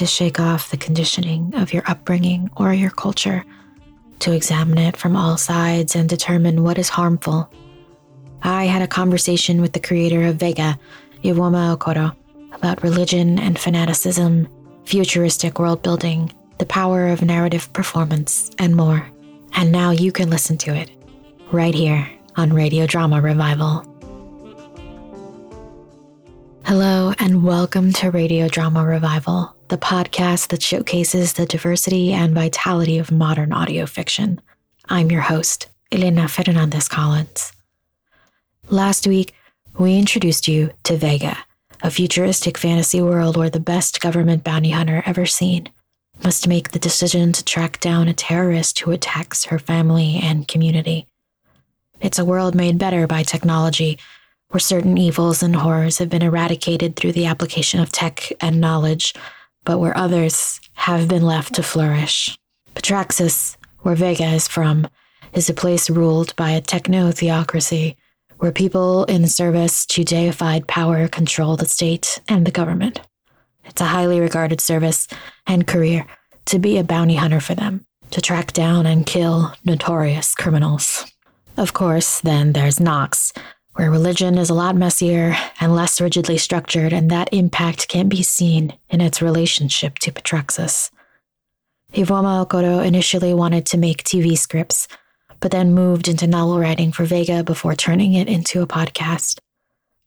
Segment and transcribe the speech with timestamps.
[0.00, 3.44] to shake off the conditioning of your upbringing or your culture,
[4.18, 7.52] to examine it from all sides and determine what is harmful.
[8.42, 10.78] I had a conversation with the creator of Vega,
[11.22, 12.16] Ivuoma Okoro,
[12.54, 14.48] about religion and fanaticism,
[14.86, 19.06] futuristic world building, the power of narrative performance, and more.
[19.52, 20.90] And now you can listen to it
[21.52, 23.84] right here on Radio Drama Revival.
[26.64, 32.98] Hello, and welcome to Radio Drama Revival, the podcast that showcases the diversity and vitality
[32.98, 34.40] of modern audio fiction.
[34.88, 37.52] I'm your host, Elena Fernandez Collins.
[38.68, 39.32] Last week,
[39.78, 41.38] we introduced you to Vega,
[41.84, 45.68] a futuristic fantasy world where the best government bounty hunter ever seen
[46.24, 51.06] must make the decision to track down a terrorist who attacks her family and community.
[52.00, 54.00] It's a world made better by technology
[54.48, 59.14] where certain evils and horrors have been eradicated through the application of tech and knowledge,
[59.64, 62.36] but where others have been left to flourish.
[62.74, 64.88] Patraxis, where Vega is from,
[65.32, 67.96] is a place ruled by a techno theocracy
[68.38, 73.00] where people in service to deified power control the state and the government.
[73.64, 75.06] It's a highly regarded service
[75.46, 76.06] and career
[76.46, 81.04] to be a bounty hunter for them, to track down and kill notorious criminals.
[81.56, 83.32] Of course, then there's Nox,
[83.74, 88.22] where religion is a lot messier and less rigidly structured, and that impact can be
[88.22, 90.90] seen in its relationship to Patraxis.
[91.92, 94.86] Ivuoma Okoro initially wanted to make TV scripts,
[95.40, 99.38] but then moved into novel writing for Vega before turning it into a podcast.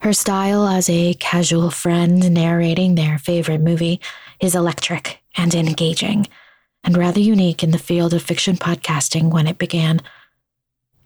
[0.01, 4.01] Her style as a casual friend narrating their favorite movie
[4.39, 6.27] is electric and engaging,
[6.83, 10.01] and rather unique in the field of fiction podcasting when it began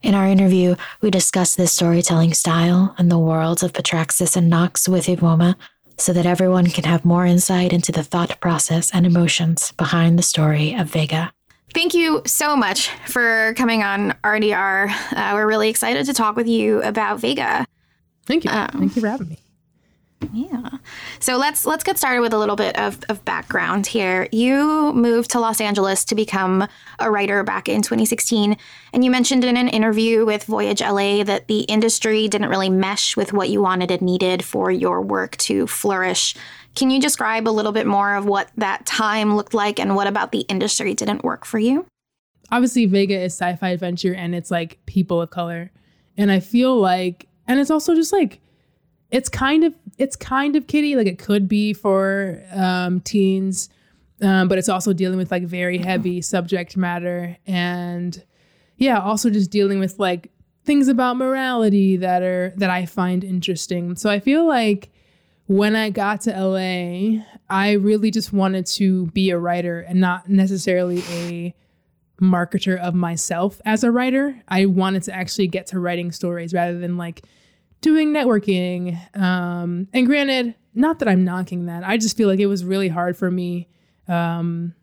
[0.03, 4.87] in our interview, we discuss this storytelling style and the worlds of Patraxis and Nox
[4.87, 5.55] with Ivuoma
[5.97, 10.23] so that everyone can have more insight into the thought process and emotions behind the
[10.23, 11.31] story of Vega.
[11.73, 14.89] Thank you so much for coming on RDR.
[15.11, 17.65] Uh, we're really excited to talk with you about Vega.
[18.25, 18.51] Thank you.
[18.51, 19.39] Um, Thank you for having me.
[20.33, 20.69] Yeah.
[21.19, 24.27] So let's let's get started with a little bit of, of background here.
[24.31, 26.67] You moved to Los Angeles to become
[26.99, 28.57] a writer back in 2016,
[28.93, 33.15] and you mentioned in an interview with Voyage LA that the industry didn't really mesh
[33.15, 36.35] with what you wanted and needed for your work to flourish.
[36.75, 40.07] Can you describe a little bit more of what that time looked like and what
[40.07, 41.85] about the industry didn't work for you?
[42.51, 45.71] Obviously, Vega is sci-fi adventure and it's like people of color.
[46.17, 48.41] And I feel like and it's also just like
[49.11, 53.69] it's kind of it's kind of kiddie like it could be for um, teens
[54.21, 58.23] um, but it's also dealing with like very heavy subject matter and
[58.77, 60.31] yeah also just dealing with like
[60.63, 63.95] things about morality that are that i find interesting.
[63.95, 64.89] So i feel like
[65.45, 70.27] when i got to la i really just wanted to be a writer and not
[70.29, 71.55] necessarily a
[72.21, 74.41] marketer of myself as a writer.
[74.47, 77.25] I wanted to actually get to writing stories rather than like
[77.81, 78.97] doing networking.
[79.17, 82.87] Um, and granted, not that I'm knocking that, I just feel like it was really
[82.87, 83.67] hard for me
[84.07, 84.73] um,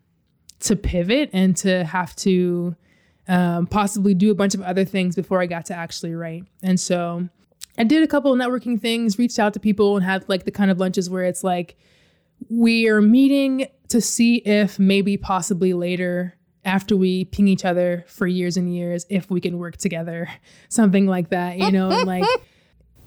[0.61, 2.75] to pivot and to have to
[3.27, 6.45] um, possibly do a bunch of other things before I got to actually write.
[6.61, 7.27] And so
[7.77, 10.51] I did a couple of networking things, reached out to people, and had like the
[10.51, 11.77] kind of lunches where it's like,
[12.49, 18.25] we are meeting to see if maybe possibly later after we ping each other for
[18.25, 20.27] years and years if we can work together
[20.69, 22.25] something like that you know like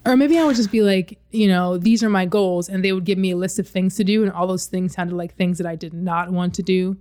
[0.08, 2.70] or maybe I would just be like, you know, these are my goals.
[2.70, 4.22] And they would give me a list of things to do.
[4.22, 6.96] And all those things sounded like things that I did not want to do.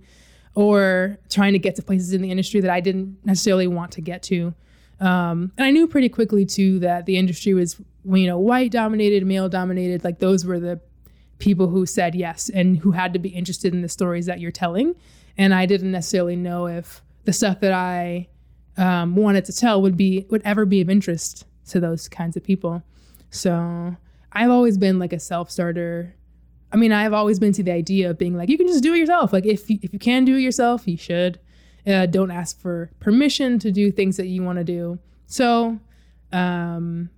[0.54, 4.02] Or trying to get to places in the industry that I didn't necessarily want to
[4.02, 4.52] get to.
[5.00, 9.24] Um, and I knew pretty quickly too that the industry was, you know, white dominated,
[9.24, 10.04] male dominated.
[10.04, 10.78] Like those were the
[11.38, 14.50] people who said yes and who had to be interested in the stories that you're
[14.50, 14.94] telling.
[15.38, 18.28] And I didn't necessarily know if the stuff that I
[18.76, 22.44] um, wanted to tell would be would ever be of interest to those kinds of
[22.44, 22.82] people.
[23.30, 23.96] So
[24.32, 26.14] I've always been like a self starter.
[26.72, 28.92] I mean, I've always been to the idea of being like, you can just do
[28.94, 29.32] it yourself.
[29.32, 31.40] Like if you, if you can do it yourself, you should.
[31.86, 34.98] Uh, don't ask for permission to do things that you want to do.
[35.26, 35.78] So,
[36.32, 37.08] um,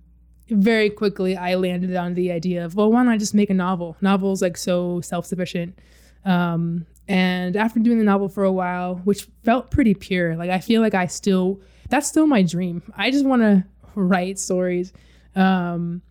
[0.49, 3.53] very quickly, I landed on the idea of, well, why don't I just make a
[3.53, 3.97] novel?
[4.01, 5.77] Novels like so self sufficient.
[6.23, 10.59] Um, and after doing the novel for a while, which felt pretty pure, like I
[10.59, 11.59] feel like I still,
[11.89, 12.81] that's still my dream.
[12.95, 13.65] I just want to
[13.95, 14.93] write stories
[15.35, 16.01] um,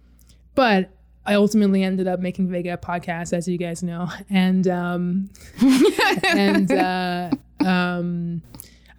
[0.54, 0.90] but
[1.26, 5.30] I ultimately ended up making Vega a podcast, as you guys know, and um,
[6.26, 7.30] and uh,
[7.64, 8.42] um,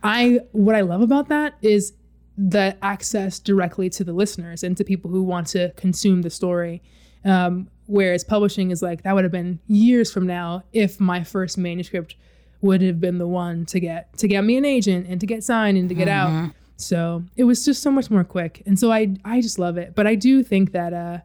[0.04, 1.94] I what I love about that is
[2.38, 6.82] the access directly to the listeners and to people who want to consume the story.
[7.24, 11.58] Um, Whereas publishing is like that would have been years from now if my first
[11.58, 12.16] manuscript
[12.62, 15.44] would have been the one to get to get me an agent and to get
[15.44, 16.46] signed and to get mm-hmm.
[16.46, 16.52] out.
[16.78, 18.64] So it was just so much more quick.
[18.66, 19.96] And so I I just love it.
[19.96, 21.20] But I do think that uh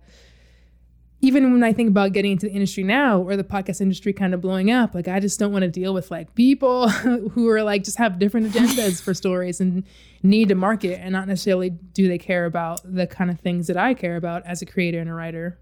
[1.22, 4.34] even when I think about getting into the industry now or the podcast industry kind
[4.34, 7.62] of blowing up, like I just don't want to deal with like people who are
[7.62, 9.82] like just have different agendas for stories and
[10.22, 13.76] need to market and not necessarily do they care about the kind of things that
[13.76, 15.58] I care about as a creator and a writer.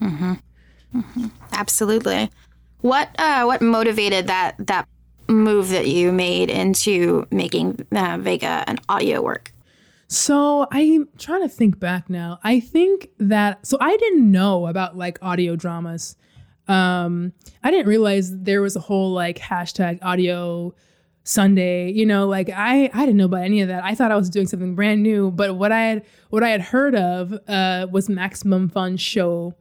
[0.00, 0.34] Mm-hmm.
[0.96, 1.26] Mm-hmm.
[1.52, 2.30] Absolutely.
[2.80, 4.88] What uh, what motivated that that
[5.34, 9.52] move that you made into making uh, Vega an audio work?
[10.08, 12.38] So I'm trying to think back now.
[12.44, 16.16] I think that so I didn't know about like audio dramas.
[16.68, 17.32] Um,
[17.62, 20.74] I didn't realize there was a whole like hashtag audio
[21.24, 21.90] Sunday.
[21.90, 23.82] You know, like I I didn't know about any of that.
[23.82, 25.30] I thought I was doing something brand new.
[25.30, 29.54] But what I had what I had heard of uh, was Maximum Fun show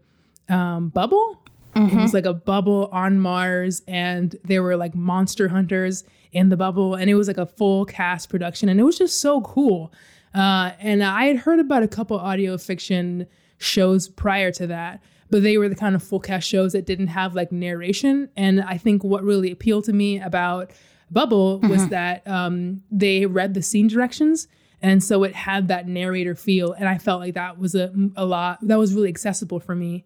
[0.50, 1.43] um, Bubble.
[1.76, 1.98] Mm-hmm.
[1.98, 6.58] It was like a bubble on Mars, and there were like monster hunters in the
[6.58, 9.92] bubble, and it was like a full cast production, and it was just so cool.
[10.34, 13.28] Uh, and I had heard about a couple audio fiction
[13.58, 17.08] shows prior to that, but they were the kind of full cast shows that didn't
[17.08, 18.30] have like narration.
[18.36, 20.72] And I think what really appealed to me about
[21.12, 21.90] Bubble was mm-hmm.
[21.90, 24.48] that um, they read the scene directions.
[24.82, 26.74] And so it had that narrator feel.
[26.74, 30.04] And I felt like that was a, a lot, that was really accessible for me.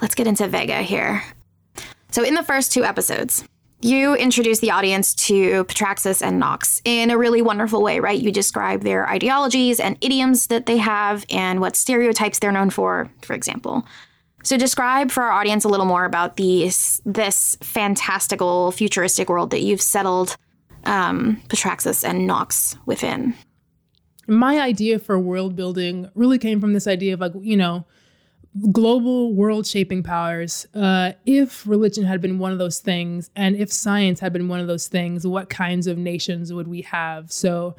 [0.00, 1.22] Let's get into Vega here.
[2.10, 3.44] So, in the first two episodes,
[3.80, 8.20] you introduce the audience to Petraxis and Nox in a really wonderful way, right?
[8.20, 13.08] You describe their ideologies and idioms that they have and what stereotypes they're known for,
[13.22, 13.86] for example.
[14.42, 19.62] So describe for our audience a little more about these this fantastical futuristic world that
[19.62, 20.36] you've settled
[20.84, 23.34] um, Petraxis and Nox within.
[24.26, 27.86] My idea for world building really came from this idea of like, you know,
[28.72, 33.72] global world shaping powers, uh, if religion had been one of those things, and if
[33.72, 37.30] science had been one of those things, what kinds of nations would we have?
[37.32, 37.76] So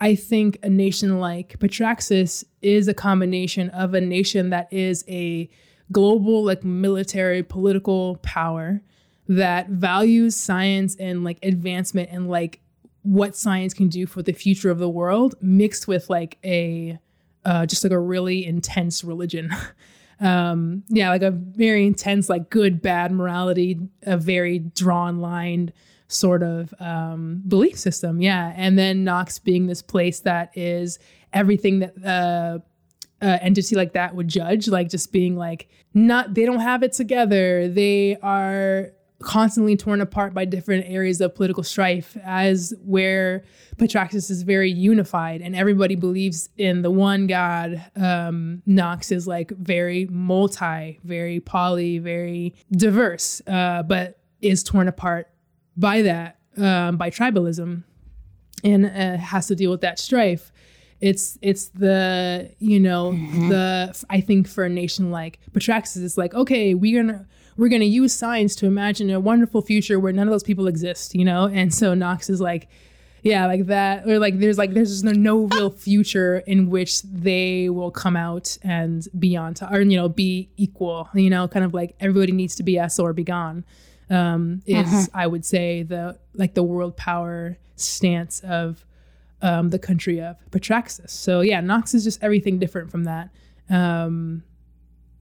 [0.00, 5.48] I think a nation like Petraxis is a combination of a nation that is a
[5.92, 8.82] global, like military, political power
[9.28, 12.60] that values science and like advancement and like
[13.02, 16.98] what science can do for the future of the world mixed with like a
[17.44, 19.50] uh, just like a really intense religion
[20.20, 25.72] um yeah like a very intense like good bad morality a very drawn line
[26.08, 30.98] sort of um belief system yeah and then Nox being this place that is
[31.32, 32.58] everything that uh
[33.22, 36.92] uh, entity like that would judge, like just being like, not, they don't have it
[36.92, 37.68] together.
[37.68, 38.92] They are
[39.22, 43.44] constantly torn apart by different areas of political strife, as where
[43.76, 47.84] Petraxis is very unified and everybody believes in the one God.
[47.96, 55.30] Um, Nox is like very multi, very poly, very diverse, uh, but is torn apart
[55.76, 57.84] by that, um, by tribalism,
[58.64, 60.52] and uh, has to deal with that strife.
[61.00, 63.48] It's it's the you know mm-hmm.
[63.48, 67.26] the I think for a nation like Petraxis, it's like okay we're gonna
[67.56, 70.66] we're going to use science to imagine a wonderful future where none of those people
[70.66, 71.48] exist, you know?
[71.48, 72.68] And so Nox is like,
[73.22, 77.68] yeah, like that, or like there's like there's no, no real future in which they
[77.68, 81.08] will come out and be on top, or you know, be equal.
[81.12, 83.64] You know, kind of like everybody needs to be us or be gone.
[84.08, 85.06] Um, is uh-huh.
[85.12, 88.84] I would say the like the world power stance of
[89.42, 91.10] um, the country of Petraxis.
[91.10, 93.30] So yeah, Nox is just everything different from that.
[93.68, 94.44] Um,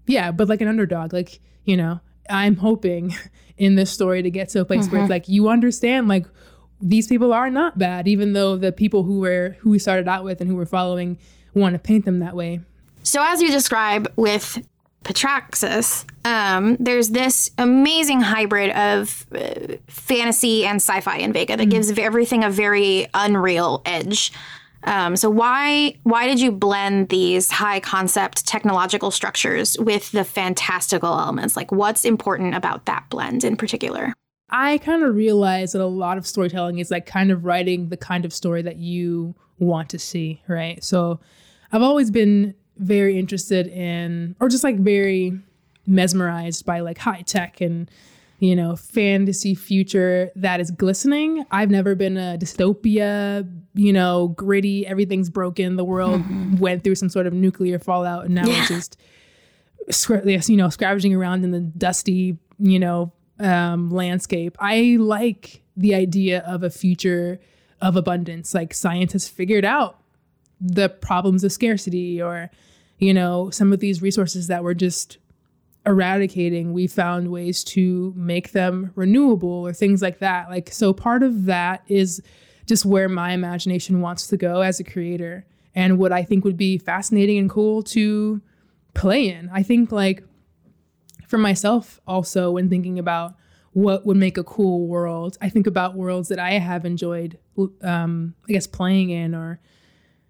[0.06, 3.16] yeah, but like an underdog, like you know, I'm hoping
[3.58, 4.92] in this story to get to a place mm-hmm.
[4.92, 5.12] where it's mm-hmm.
[5.12, 6.26] like you understand like
[6.82, 10.24] these people are not bad, even though the people who were who we started out
[10.24, 11.18] with and who were following
[11.54, 12.62] want to paint them that way.
[13.04, 14.68] So as you describe with
[15.04, 21.70] Petraxis, um, there's this amazing hybrid of uh, fantasy and sci-fi in Vega that mm-hmm.
[21.70, 24.32] gives everything a very unreal edge.
[24.86, 31.10] Um, so why why did you blend these high concept technological structures with the fantastical
[31.20, 31.56] elements?
[31.56, 34.14] Like, what's important about that blend in particular?
[34.50, 37.98] I kind of realized that a lot of storytelling is like kind of writing the
[37.98, 40.84] kind of story that you want to see, right?
[40.84, 41.20] So
[41.72, 45.40] I've always been very interested in, or just like very
[45.88, 47.90] mesmerized by like high tech and
[48.40, 51.46] you know, fantasy future that is glistening.
[51.52, 56.58] I've never been a dystopia, you know, gritty, everything's broken, the world mm-hmm.
[56.58, 58.60] went through some sort of nuclear fallout and now yeah.
[58.60, 58.98] it's just
[60.50, 64.58] you know, scavenging around in the dusty, you know, um, landscape.
[64.60, 67.40] I like the idea of a future
[67.82, 68.54] of abundance.
[68.54, 70.00] Like scientists figured out
[70.60, 72.50] the problems of scarcity or,
[72.98, 75.18] you know, some of these resources that were just
[75.86, 80.50] eradicating, we found ways to make them renewable or things like that.
[80.50, 82.22] Like, so part of that is
[82.66, 86.58] just where my imagination wants to go as a creator and what I think would
[86.58, 88.42] be fascinating and cool to
[88.94, 89.50] play in.
[89.54, 90.24] I think, like,
[91.28, 93.36] for myself, also, when thinking about
[93.74, 97.38] what would make a cool world, I think about worlds that I have enjoyed,
[97.82, 99.60] um, I guess, playing in or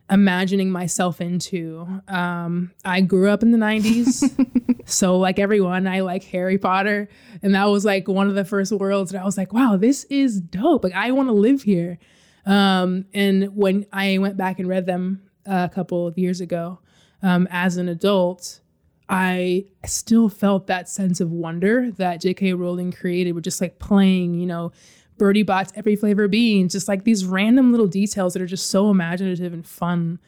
[0.10, 1.88] imagining myself into.
[2.08, 4.86] Um, I grew up in the 90s.
[4.86, 7.10] so, like everyone, I like Harry Potter.
[7.42, 10.04] And that was like one of the first worlds that I was like, wow, this
[10.06, 10.84] is dope.
[10.84, 11.98] Like, I want to live here.
[12.46, 16.80] Um, and when I went back and read them a couple of years ago
[17.24, 18.62] um, as an adult,
[19.10, 22.54] I still felt that sense of wonder that J.K.
[22.54, 24.72] Rowling created with just like playing, you know,
[25.17, 28.89] Bertie Bott's every flavor beans, just like these random little details that are just so
[28.89, 30.19] imaginative and fun.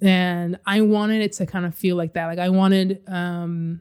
[0.00, 2.26] And I wanted it to kind of feel like that.
[2.26, 3.80] Like I wanted um,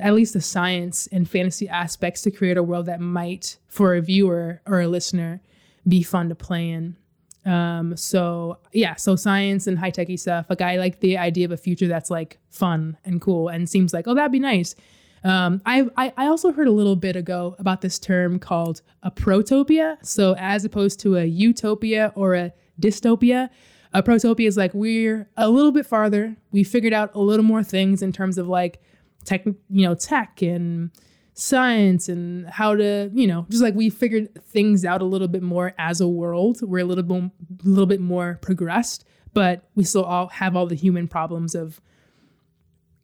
[0.00, 4.00] at least the science and fantasy aspects to create a world that might, for a
[4.00, 5.42] viewer or a listener,
[5.86, 6.96] be fun to play in.
[7.44, 10.46] Um, so yeah, so science and high techy stuff.
[10.48, 13.92] Like I like the idea of a future that's like fun and cool and seems
[13.92, 14.74] like, oh, that'd be nice.
[15.26, 19.96] Um, I, I also heard a little bit ago about this term called a protopia.
[20.06, 23.50] So as opposed to a utopia or a dystopia,
[23.92, 26.36] a protopia is like we're a little bit farther.
[26.52, 28.80] We figured out a little more things in terms of like
[29.24, 30.92] tech, you know, tech and
[31.34, 35.42] science and how to, you know, just like we figured things out a little bit
[35.42, 36.60] more as a world.
[36.62, 37.16] We're a little bit,
[37.64, 39.04] a little bit more progressed,
[39.34, 41.80] but we still all have all the human problems of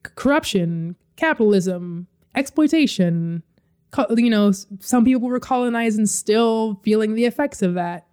[0.05, 3.43] corruption, capitalism, exploitation.
[4.11, 8.07] You know, some people were colonized and still feeling the effects of that.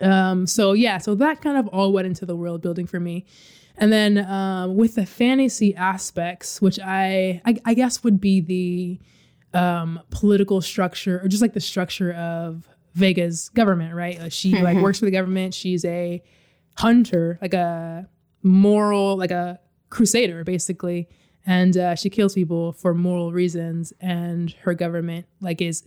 [0.00, 3.24] Um, so yeah, so that kind of all went into the world building for me.
[3.78, 9.58] And then um, with the fantasy aspects, which I, I, I guess would be the
[9.58, 14.18] um, political structure or just like the structure of Vega's government, right?
[14.18, 14.64] Like she mm-hmm.
[14.64, 15.52] like works for the government.
[15.52, 16.22] She's a
[16.76, 18.08] hunter, like a
[18.42, 19.58] moral, like a
[19.90, 21.08] crusader, basically
[21.46, 25.84] and uh, she kills people for moral reasons and her government like is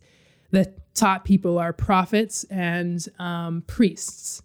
[0.51, 4.41] the top people are prophets and um, priests.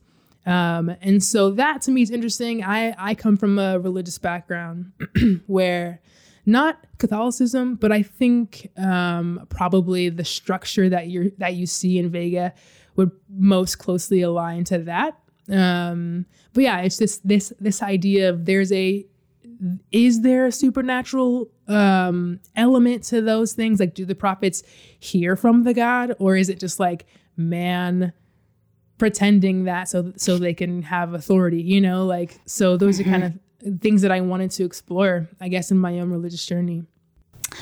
[0.47, 2.63] Um, and so that to me is interesting.
[2.63, 4.93] I i come from a religious background
[5.47, 6.01] where
[6.47, 12.11] not catholicism but i think um, probably the structure that you that you see in
[12.11, 12.53] vega
[12.97, 15.19] would most closely align to that.
[15.51, 19.07] Um, but yeah it's just this this idea of there's a
[19.93, 23.81] is there a supernatural um, element to those things?
[23.81, 24.63] Like, do the prophets
[24.99, 27.07] hear from the God, or is it just like
[27.37, 28.13] man
[28.99, 31.63] pretending that so so they can have authority?
[31.63, 32.77] You know, like so.
[32.77, 33.09] Those mm-hmm.
[33.09, 33.25] are kind
[33.65, 36.85] of things that I wanted to explore, I guess, in my own religious journey.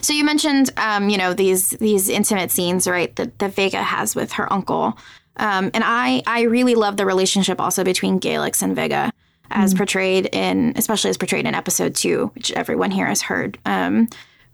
[0.01, 3.15] So you mentioned, um, you know, these these intimate scenes, right?
[3.17, 4.97] That that Vega has with her uncle,
[5.37, 9.13] um, and I I really love the relationship also between Galix and Vega
[9.53, 9.79] as mm.
[9.79, 14.09] portrayed in, especially as portrayed in episode two, which everyone here has heard, um,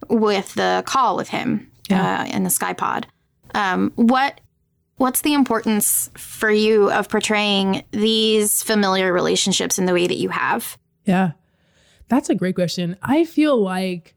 [0.09, 2.23] with the call with him yeah.
[2.23, 3.07] uh, in the sky pod.
[3.55, 4.41] Um, what
[4.97, 10.29] what's the importance for you of portraying these familiar relationships in the way that you
[10.29, 10.77] have?
[11.05, 11.33] Yeah,
[12.09, 12.97] that's a great question.
[13.03, 14.15] I feel like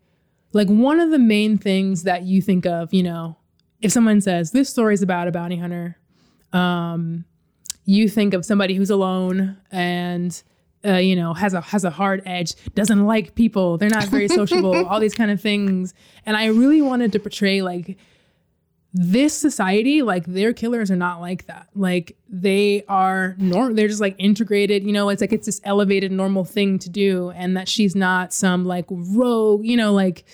[0.54, 3.38] like one of the main things that you think of, you know,
[3.82, 5.98] if someone says this story is about a bounty hunter,
[6.52, 7.26] um,
[7.86, 10.44] you think of somebody who's alone and
[10.86, 14.28] uh, you know, has a has a hard edge, doesn't like people, they're not very
[14.28, 15.94] sociable, all these kind of things.
[16.26, 17.98] And I really wanted to portray like
[18.94, 21.68] this society, like their killers are not like that.
[21.76, 23.76] Like they are normal.
[23.76, 27.30] they're just like integrated, you know, it's like it's this elevated normal thing to do.
[27.32, 30.26] And that she's not some like rogue, you know, like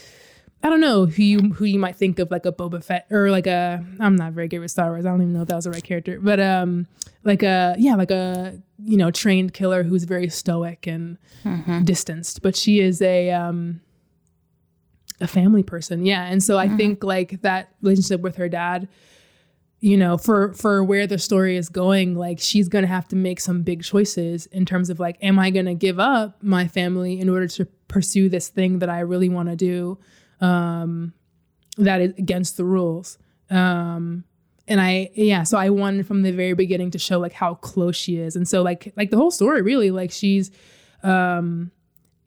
[0.64, 3.30] I don't know who you who you might think of like a Boba Fett or
[3.30, 5.06] like a I'm not very good with Star Wars.
[5.06, 6.88] I don't even know if that was the right character, but um
[7.24, 11.84] like a yeah like a you know trained killer who's very stoic and mm-hmm.
[11.84, 13.82] distanced, but she is a um
[15.22, 16.06] a family person.
[16.06, 16.78] Yeah, and so I mm-hmm.
[16.78, 18.88] think like that relationship with her dad
[19.80, 23.16] you know for for where the story is going like she's going to have to
[23.16, 26.68] make some big choices in terms of like am i going to give up my
[26.68, 29.98] family in order to pursue this thing that i really want to do
[30.42, 31.14] um,
[31.78, 33.18] that is against the rules.
[33.50, 34.24] Um,
[34.68, 37.96] and I yeah, so I wanted from the very beginning to show like how close
[37.96, 40.52] she is, and so like like the whole story really like she's.
[41.04, 41.72] Um,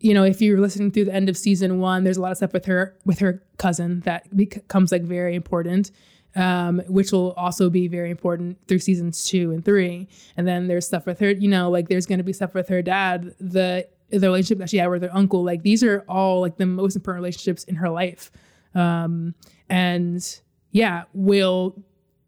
[0.02, 2.38] you know, if you're listening through the end of season one, there's a lot of
[2.38, 5.90] stuff with her with her cousin that becomes like very important,
[6.36, 10.08] um, which will also be very important through seasons two and three.
[10.38, 12.68] And then there's stuff with her, you know, like there's going to be stuff with
[12.68, 13.34] her dad.
[13.38, 16.66] The the relationship that she had with her uncle, like these are all like the
[16.66, 18.30] most important relationships in her life.
[18.74, 19.34] Um,
[19.68, 20.40] and
[20.72, 21.82] yeah, will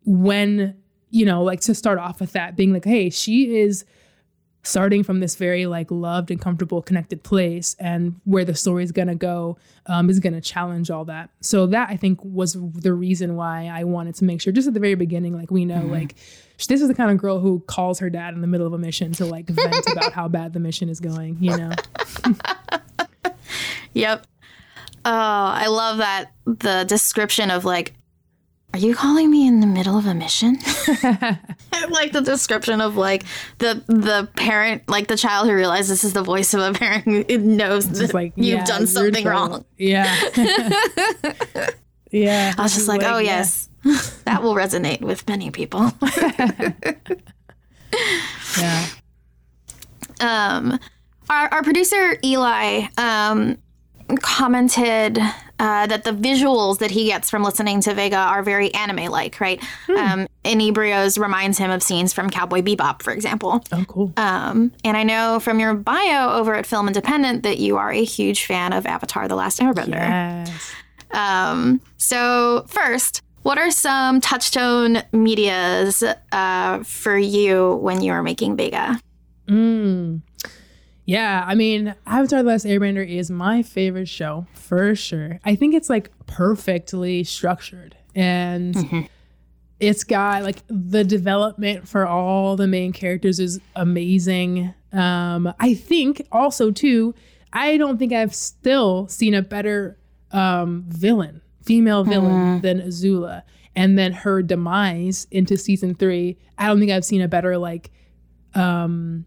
[0.04, 0.76] when
[1.12, 3.84] you know, like to start off with that being like, hey, she is
[4.64, 8.92] starting from this very like loved and comfortable connected place and where the story is
[8.92, 11.30] going to go um, is going to challenge all that.
[11.40, 14.74] So that i think was the reason why i wanted to make sure just at
[14.74, 15.92] the very beginning like we know mm-hmm.
[15.92, 16.14] like
[16.68, 18.78] this is the kind of girl who calls her dad in the middle of a
[18.78, 21.72] mission to like vent about how bad the mission is going you know?
[23.94, 24.26] Yep.
[25.04, 27.94] Oh i love that the description of like
[28.74, 30.56] are you calling me in the middle of a mission?
[30.86, 33.24] I like the description of like
[33.58, 37.04] the the parent, like the child who realizes this is the voice of a parent
[37.04, 39.64] who knows that like, you've yeah, done something wrong.
[39.76, 40.16] Yeah.
[42.10, 42.54] yeah.
[42.56, 43.38] I was just like, like oh yeah.
[43.38, 43.68] yes,
[44.24, 45.90] that will resonate with many people.
[48.58, 48.86] yeah.
[50.20, 50.78] Um,
[51.28, 53.58] our, our producer Eli um,
[54.20, 55.18] commented
[55.58, 59.40] uh, that the visuals that he gets from listening to Vega are very anime like,
[59.40, 59.62] right?
[59.86, 59.96] Hmm.
[59.96, 63.62] Um, Inebrios reminds him of scenes from Cowboy Bebop, for example.
[63.70, 64.12] Oh, cool.
[64.16, 68.04] Um, and I know from your bio over at Film Independent that you are a
[68.04, 69.92] huge fan of Avatar The Last Airbender.
[69.92, 70.72] Yes.
[71.12, 78.56] Um, so, first, what are some touchstone medias uh, for you when you are making
[78.56, 79.00] Vega?
[79.48, 80.22] Mm.
[81.04, 85.40] Yeah, I mean, Avatar: The Last Airbender is my favorite show for sure.
[85.44, 89.00] I think it's like perfectly structured, and mm-hmm.
[89.80, 94.74] it's got like the development for all the main characters is amazing.
[94.92, 97.14] Um, I think also too,
[97.52, 99.98] I don't think I've still seen a better
[100.30, 102.62] um, villain, female villain mm.
[102.62, 103.42] than Azula,
[103.74, 106.38] and then her demise into season three.
[106.58, 107.90] I don't think I've seen a better like.
[108.54, 109.24] Um,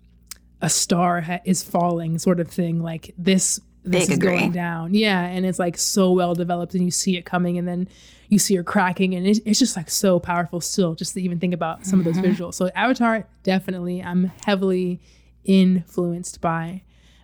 [0.65, 4.39] a star ha- is falling sort of thing like this this Big is agree.
[4.39, 7.67] going down yeah and it's like so well developed and you see it coming and
[7.67, 7.88] then
[8.30, 11.39] you see her cracking and it, it's just like so powerful still just to even
[11.39, 12.10] think about some mm-hmm.
[12.10, 12.43] of those mm-hmm.
[12.43, 14.99] visuals so avatar definitely i'm heavily
[15.43, 16.82] influenced by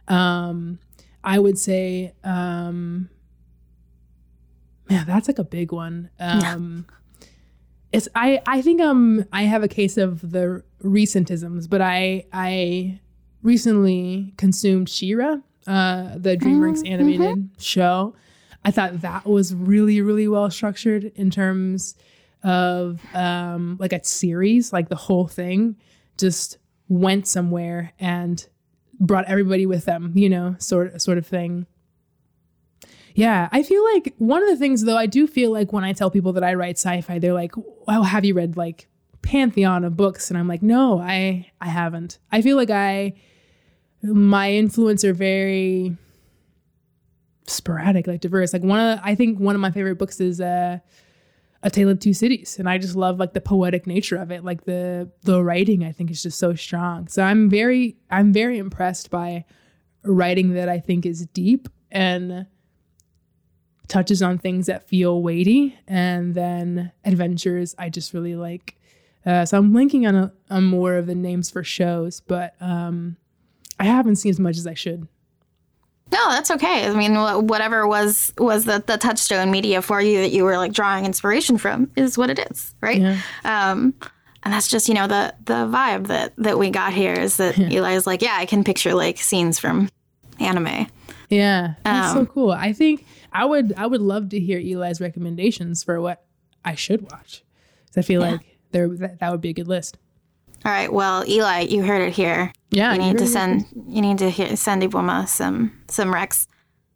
[0.07, 0.77] um
[1.23, 3.09] i would say um
[4.87, 6.95] yeah that's like a big one um yeah
[7.93, 13.01] it's I I think um I have a case of the recentisms, but I I
[13.43, 16.93] recently consumed She-Ra, uh, the DreamWorks mm-hmm.
[16.93, 18.15] animated show.
[18.63, 21.95] I thought that was really, really well structured in terms
[22.43, 25.75] of um, like a series, like the whole thing
[26.17, 28.47] just went somewhere and
[28.99, 31.65] brought everybody with them, you know, sort sort of thing.
[33.13, 35.93] Yeah, I feel like one of the things though, I do feel like when I
[35.93, 37.53] tell people that I write sci-fi, they're like,
[37.87, 38.87] "Well, have you read like
[39.21, 43.13] pantheon of books?" And I'm like, "No, I I haven't." I feel like I
[44.03, 45.95] my influence are very
[47.47, 48.53] sporadic, like diverse.
[48.53, 50.79] Like one of the, I think one of my favorite books is uh,
[51.63, 54.43] A Tale of Two Cities, and I just love like the poetic nature of it.
[54.43, 57.07] Like the the writing, I think is just so strong.
[57.07, 59.45] So I'm very I'm very impressed by
[60.03, 62.47] writing that I think is deep and
[63.87, 68.77] touches on things that feel weighty, and then adventures I just really like.
[69.23, 73.17] Uh, so I'm linking on a, on more of the names for shows, but um,
[73.81, 75.07] I haven't seen as much as I should.
[76.11, 76.85] No, that's okay.
[76.85, 77.15] I mean,
[77.47, 81.57] whatever was was the, the touchstone media for you that you were like drawing inspiration
[81.57, 83.01] from is what it is, right?
[83.01, 83.17] Yeah.
[83.43, 83.95] Um,
[84.43, 87.57] and that's just you know the the vibe that that we got here is that
[87.57, 87.69] yeah.
[87.69, 89.89] Eli is like, yeah, I can picture like scenes from
[90.39, 90.87] anime.
[91.29, 92.51] Yeah, that's um, so cool.
[92.51, 96.25] I think I would I would love to hear Eli's recommendations for what
[96.65, 97.43] I should watch.
[97.95, 98.31] I feel yeah.
[98.31, 99.97] like there that, that would be a good list.
[100.63, 100.91] All right.
[100.91, 102.53] Well, Eli, you heard it here.
[102.69, 102.93] Yeah.
[102.93, 103.65] You need to send.
[103.87, 106.47] You need to hear, send Ivuoma some some Rex.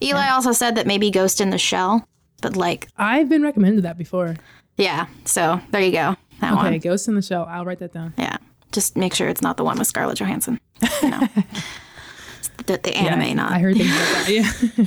[0.02, 0.36] Eli yeah.
[0.36, 2.08] also said that maybe Ghost in the Shell,
[2.42, 4.36] but like I've been recommended that before.
[4.78, 5.08] Yeah.
[5.26, 6.16] So there you go.
[6.42, 6.80] That okay, one.
[6.80, 7.46] Ghost in the Shell.
[7.50, 8.14] I'll write that down.
[8.18, 8.38] Yeah.
[8.72, 10.60] Just make sure it's not the one with Scarlett Johansson.
[11.02, 11.20] You know,
[12.66, 13.52] the, the anime, yeah, not.
[13.52, 14.82] I heard things like that.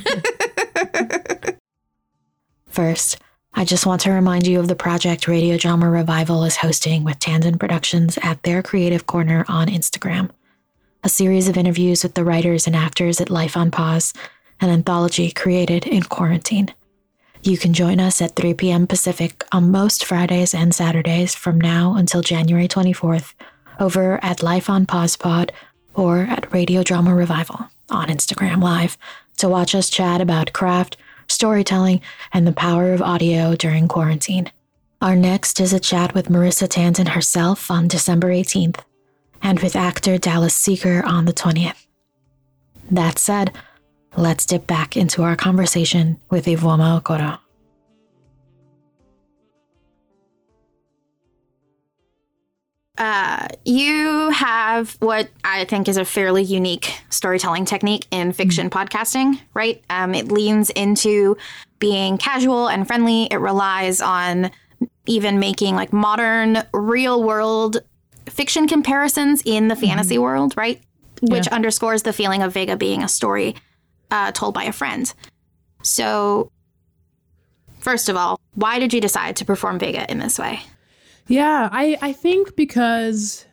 [1.45, 1.51] Yeah.
[2.67, 3.17] First.
[3.53, 7.19] I just want to remind you of the project Radio Drama Revival is hosting with
[7.19, 10.29] Tandon Productions at their Creative Corner on Instagram.
[11.03, 14.13] A series of interviews with the writers and actors at Life on Pause,
[14.61, 16.73] an anthology created in quarantine.
[17.41, 18.85] You can join us at 3 p.m.
[18.85, 23.33] Pacific on most Fridays and Saturdays from now until January 24th
[23.79, 25.51] over at Life on Pause Pod
[25.95, 28.97] or at Radio Drama Revival on Instagram Live
[29.37, 30.97] to watch us chat about craft
[31.29, 32.01] storytelling,
[32.33, 34.51] and the power of audio during quarantine.
[35.01, 38.81] Our next is a chat with Marissa Tandon herself on December 18th,
[39.41, 41.85] and with actor Dallas Seeger on the 20th.
[42.91, 43.53] That said,
[44.17, 47.39] let's dip back into our conversation with Ivuoma Okoro.
[52.99, 59.39] Uh, you have what I think is a fairly unique storytelling technique in fiction podcasting,
[59.53, 59.81] right?
[59.89, 61.37] Um, it leans into
[61.79, 63.27] being casual and friendly.
[63.31, 64.51] It relies on
[65.05, 67.77] even making like modern, real world
[68.27, 70.81] fiction comparisons in the fantasy world, right?
[71.21, 71.55] Which Yeah.
[71.55, 73.55] underscores the feeling of Vega being a story
[74.11, 75.11] uh, told by a friend.
[75.83, 76.51] So,
[77.79, 80.61] first of all, why did you decide to perform Vega in this way?
[81.29, 83.45] Yeah, I, I think because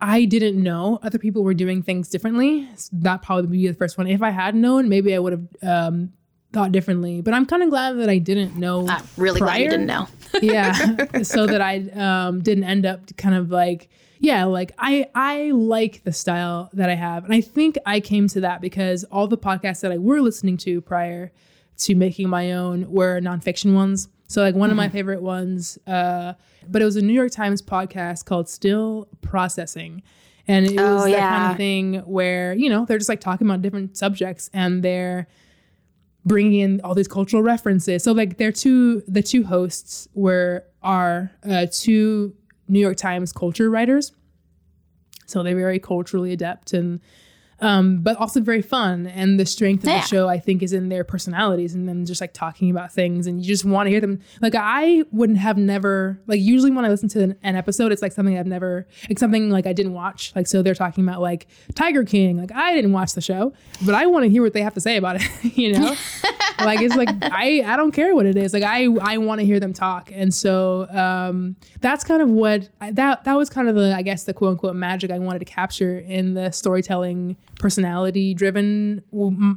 [0.00, 2.68] I didn't know other people were doing things differently.
[2.92, 4.06] That probably would be the first one.
[4.06, 6.12] If I had known, maybe I would have um,
[6.52, 7.20] thought differently.
[7.20, 8.88] But I'm kind of glad that I didn't know.
[8.88, 10.08] I'm really glad you didn't know.
[10.42, 10.72] yeah,
[11.22, 13.90] so that I um, didn't end up kind of like
[14.22, 18.28] yeah, like I I like the style that I have, and I think I came
[18.28, 21.32] to that because all the podcasts that I were listening to prior
[21.78, 24.08] to making my own were nonfiction ones.
[24.32, 26.32] So like one of my favorite ones, uh,
[26.66, 30.02] but it was a New York Times podcast called Still Processing.
[30.48, 33.46] And it was Oh, that kind of thing where, you know, they're just like talking
[33.46, 35.28] about different subjects and they're
[36.24, 38.02] bringing in all these cultural references.
[38.02, 42.34] So like their two, the two hosts were, are uh, two
[42.68, 44.12] New York Times culture writers.
[45.26, 47.00] So they're very culturally adept and
[47.62, 49.06] um, but also very fun.
[49.06, 50.00] And the strength of Yeah.
[50.00, 53.26] the show, I think, is in their personalities and them just like talking about things.
[53.26, 54.20] And you just want to hear them.
[54.40, 58.02] Like I wouldn't have never like usually when I listen to an, an episode, it's
[58.02, 60.32] like something I've never like something like I didn't watch.
[60.36, 62.36] Like so they're talking about like Tiger King.
[62.38, 63.52] Like I didn't watch the show,
[63.86, 65.22] but I want to hear what they have to say about it.
[65.62, 65.94] You know,
[66.60, 68.52] like it's like I I don't care what it is.
[68.52, 70.10] Like I I want to hear them talk.
[70.12, 74.02] And so um, that's kind of what I, that that was kind of the I
[74.02, 79.02] guess the quote unquote magic I wanted to capture in the storytelling personality driven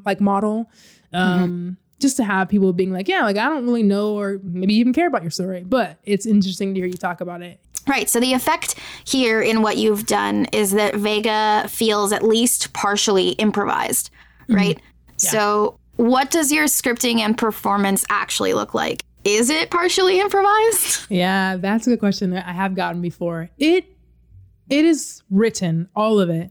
[0.06, 0.70] like model.
[1.14, 4.74] Um, Just to have people being like, yeah, like I don't really know or maybe
[4.76, 7.60] even care about your story, but it's interesting to hear you talk about it.
[7.88, 8.10] Right.
[8.10, 13.30] So the effect here in what you've done is that Vega feels at least partially
[13.30, 14.10] improvised,
[14.50, 14.80] right?
[15.18, 19.06] So what does your scripting and performance actually look like?
[19.24, 21.06] Is it partially improvised?
[21.10, 23.50] Yeah, that's a good question that I have gotten before.
[23.58, 23.86] It
[24.70, 26.50] it is written, all of it,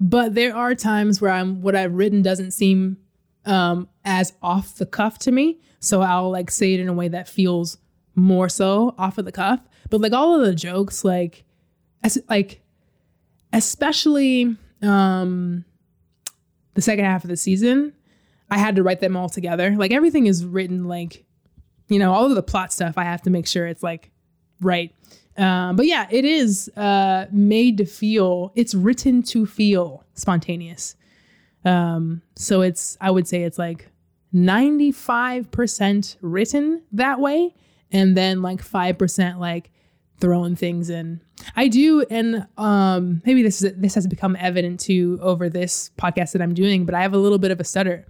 [0.00, 2.98] but there are times where I'm what I've written doesn't seem
[3.46, 5.60] um as off the cuff to me.
[5.80, 7.78] So I'll like say it in a way that feels
[8.14, 9.60] more so off of the cuff.
[9.90, 11.44] But like all of the jokes, like
[12.02, 12.62] as like
[13.52, 15.64] especially um
[16.74, 17.92] the second half of the season,
[18.50, 19.70] I had to write them all together.
[19.76, 21.24] Like everything is written like
[21.88, 24.10] you know, all of the plot stuff, I have to make sure it's like
[24.60, 24.94] right.
[25.36, 30.96] Um, but yeah, it is uh, made to feel, it's written to feel spontaneous.
[31.64, 33.90] Um, so it's, I would say it's like
[34.34, 37.54] 95% written that way.
[37.90, 39.70] And then like 5% like
[40.20, 41.20] throwing things in.
[41.56, 46.32] I do, and um, maybe this is this has become evident too over this podcast
[46.32, 48.06] that I'm doing, but I have a little bit of a stutter.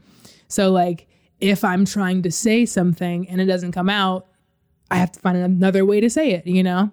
[0.49, 1.09] So like
[1.41, 4.27] if I'm trying to say something and it doesn't come out,
[4.95, 6.91] I have to find another way to say it, you know?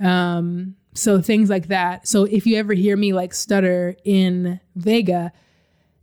[0.00, 2.08] Um, so things like that.
[2.08, 5.32] So if you ever hear me like stutter in Vega,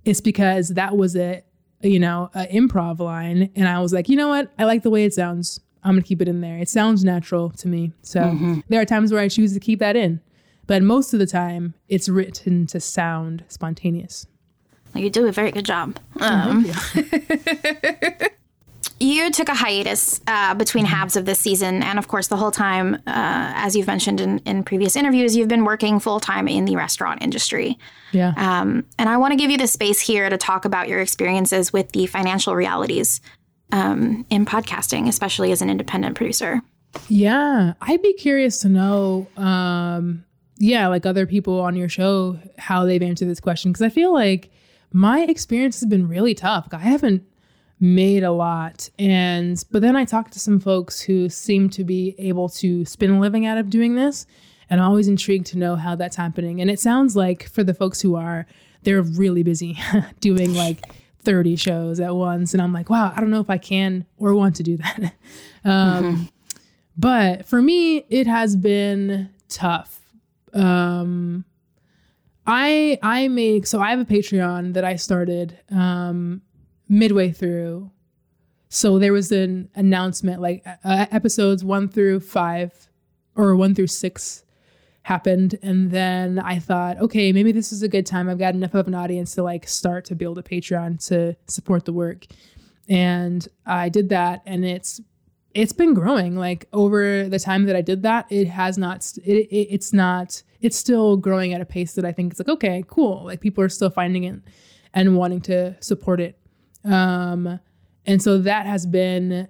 [0.06, 1.44] it's because that was a,
[1.82, 3.52] you know, an improv line.
[3.56, 4.52] And I was like, you know what?
[4.58, 5.60] I like the way it sounds.
[5.84, 6.58] I'm going to keep it in there.
[6.58, 7.94] It sounds natural to me.
[8.02, 10.22] So there are times where I choose to keep that in.
[10.68, 14.28] But most of the time, it's written to sound spontaneous.
[14.94, 15.98] You do a very good job.
[16.20, 16.66] Um,
[19.00, 22.52] you took a hiatus uh, between halves of this season, and of course, the whole
[22.52, 26.66] time, uh, as you've mentioned in, in previous interviews, you've been working full time in
[26.66, 27.78] the restaurant industry.
[28.12, 28.34] Yeah.
[28.36, 31.72] Um, and I want to give you the space here to talk about your experiences
[31.72, 33.22] with the financial realities
[33.72, 36.62] um, in podcasting, especially as an independent producer.
[37.08, 40.26] Yeah, I'd be curious to know, um,
[40.58, 43.72] yeah, like other people on your show, how they've answered this question.
[43.72, 44.50] Cause I feel like
[44.92, 46.68] my experience has been really tough.
[46.72, 47.24] I haven't
[47.80, 48.89] made a lot.
[49.00, 53.12] And, but then I talked to some folks who seem to be able to spin
[53.12, 54.26] a living out of doing this.
[54.70, 56.62] And I'm always intrigued to know how that's happening.
[56.62, 58.46] And it sounds like for the folks who are,
[58.84, 59.80] they're really busy
[60.20, 60.86] doing like
[61.24, 62.54] 30 shows at once.
[62.54, 65.13] And I'm like, wow, I don't know if I can or want to do that.
[65.65, 66.30] um,
[67.00, 70.02] but for me it has been tough
[70.54, 71.46] um
[72.46, 76.42] i i make so i have a patreon that i started um
[76.89, 77.91] midway through.
[78.67, 82.89] So there was an announcement like uh, episodes one through five
[83.36, 84.43] or one through six
[85.04, 85.58] happened.
[85.63, 88.28] And then i thought okay maybe this is a good time.
[88.28, 91.86] I've got enough of an audience to like start to build a patreon to support
[91.86, 92.25] the work.
[92.88, 94.99] And i did that and it's
[95.56, 96.36] it's been growing.
[96.36, 100.43] Like over the time that i did that it has not it, it it's not
[100.62, 103.25] it's still growing at a pace that I think it's like okay, cool.
[103.25, 104.36] Like people are still finding it
[104.93, 106.38] and wanting to support it.
[106.84, 107.60] Um,
[108.06, 109.48] and so that has been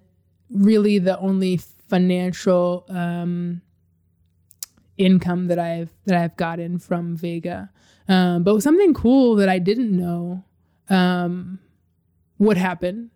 [0.50, 3.62] really the only financial um,
[4.98, 7.70] income that I've that I've gotten from Vega.
[8.08, 10.44] Um, but something cool that I didn't know
[10.90, 11.60] um,
[12.38, 13.12] would happen,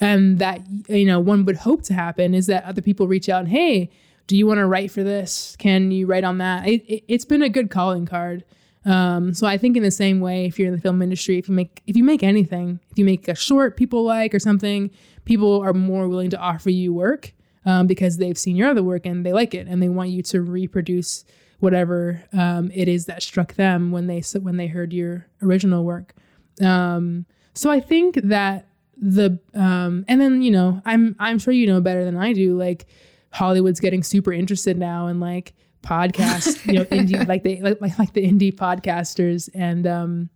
[0.00, 3.40] and that you know one would hope to happen is that other people reach out
[3.40, 3.90] and hey,
[4.26, 5.56] do you want to write for this?
[5.58, 6.66] Can you write on that?
[6.66, 8.44] It, it, has been a good calling card.
[8.84, 11.48] Um, so I think in the same way, if you're in the film industry, if
[11.48, 14.90] you make if you make anything, if you make a short people like or something,
[15.24, 17.34] people are more willing to offer you work
[17.66, 20.22] um, because they've seen your other work and they like it and they want you
[20.22, 21.24] to reproduce
[21.58, 26.14] whatever um, it is that struck them when they when they heard your original work.
[26.62, 28.66] Um, so I think that
[28.96, 32.56] the um, and then you know I'm I'm sure you know better than I do.
[32.56, 32.86] Like
[33.30, 38.12] Hollywood's getting super interested now in like podcasts, you know, indie like they like like
[38.12, 40.30] the indie podcasters and um,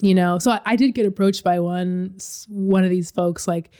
[0.00, 0.38] you know.
[0.38, 3.70] So I, I did get approached by one one of these folks like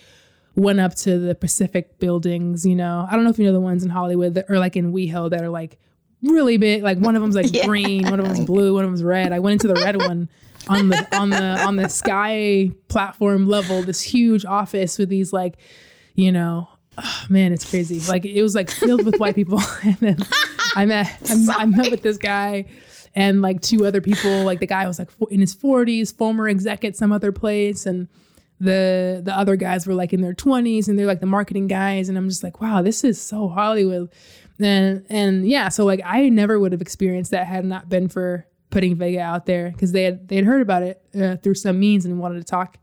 [0.55, 3.07] went up to the Pacific buildings, you know.
[3.09, 5.31] I don't know if you know the ones in Hollywood that are like in WeHo
[5.31, 5.79] that are like
[6.23, 6.83] really big.
[6.83, 7.67] Like one of them's like yeah.
[7.67, 9.33] green, one of them's blue, one of them's red.
[9.33, 10.29] I went into the red one
[10.69, 15.57] on the on the on the sky platform level, this huge office with these like,
[16.15, 18.01] you know, oh, man, it's crazy.
[18.11, 19.61] Like it was like filled with white people.
[19.83, 20.19] and then
[20.77, 22.67] I met I, I met with this guy
[23.15, 24.45] and like two other people.
[24.45, 28.09] Like the guy was like in his 40s, former exec at some other place, and
[28.61, 32.09] the the other guys were like in their 20s and they're like the marketing guys
[32.09, 34.11] and i'm just like wow this is so hollywood
[34.59, 38.47] and and yeah so like i never would have experienced that had not been for
[38.71, 41.79] putting vega out there because they had they had heard about it uh, through some
[41.79, 42.79] means and wanted to talk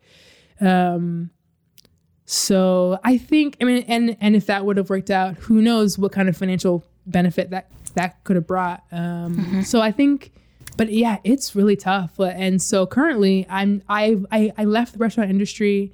[0.62, 1.32] um
[2.26, 5.98] so i think i mean and and if that would have worked out who knows
[5.98, 9.62] what kind of financial benefit that that could have brought um mm-hmm.
[9.62, 10.32] so i think
[10.78, 12.20] but yeah, it's really tough.
[12.20, 15.94] And so currently, I'm I I, I left the restaurant industry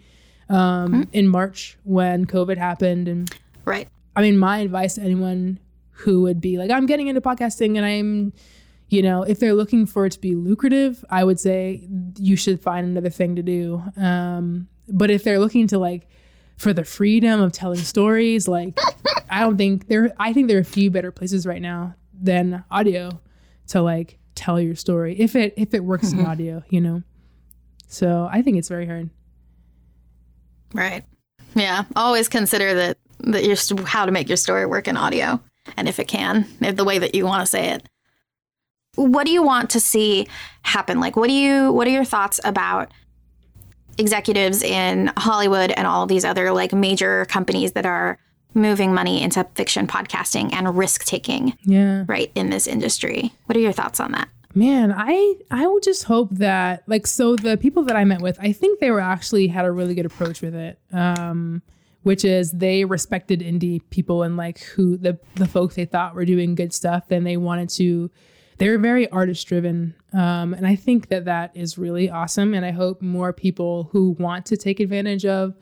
[0.50, 1.02] um, mm-hmm.
[1.14, 3.34] in March when COVID happened, and
[3.66, 3.88] right.
[4.16, 5.60] I mean, my advice to anyone
[5.92, 8.34] who would be like, I'm getting into podcasting, and I'm,
[8.90, 12.62] you know, if they're looking for it to be lucrative, I would say you should
[12.62, 13.84] find another thing to do.
[13.98, 16.08] Um, but if they're looking to like
[16.60, 18.78] for the freedom of telling stories, like
[19.30, 20.14] I don't think there.
[20.20, 23.20] I think there are a few better places right now than audio
[23.68, 26.20] to like tell your story if it if it works mm-hmm.
[26.20, 27.02] in audio, you know.
[27.88, 29.10] So I think it's very hard.
[30.74, 31.04] Right.
[31.56, 31.86] Yeah.
[31.96, 35.40] Always consider that that your how to make your story work in audio,
[35.78, 37.88] and if it can, if the way that you want to say it.
[38.96, 40.28] What do you want to see
[40.64, 41.00] happen?
[41.00, 42.92] Like, what do you what are your thoughts about
[44.00, 48.18] executives in Hollywood and all these other like major companies that are
[48.54, 52.04] moving money into fiction podcasting and risk taking yeah.
[52.08, 53.32] right in this industry.
[53.46, 54.30] What are your thoughts on that?
[54.56, 58.36] Man i i would just hope that like so the people that i met with
[58.42, 61.62] i think they were actually had a really good approach with it um
[62.02, 66.26] which is they respected indie people and like who the the folks they thought were
[66.26, 68.10] doing good stuff and they wanted to
[68.60, 72.66] they were very artist driven um, and i think that that is really awesome and
[72.66, 75.56] i hope more people who want to take advantage of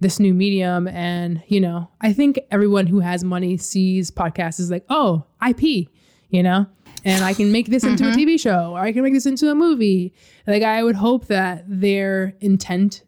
[0.00, 0.88] this new medium.
[0.88, 5.88] And, you know, I think everyone who has money sees podcasts as like, oh, IP,
[6.30, 6.66] you know,
[7.04, 8.18] and I can make this into mm-hmm.
[8.18, 10.14] a TV show or I can make this into a movie.
[10.46, 13.04] Like, I would hope that their intent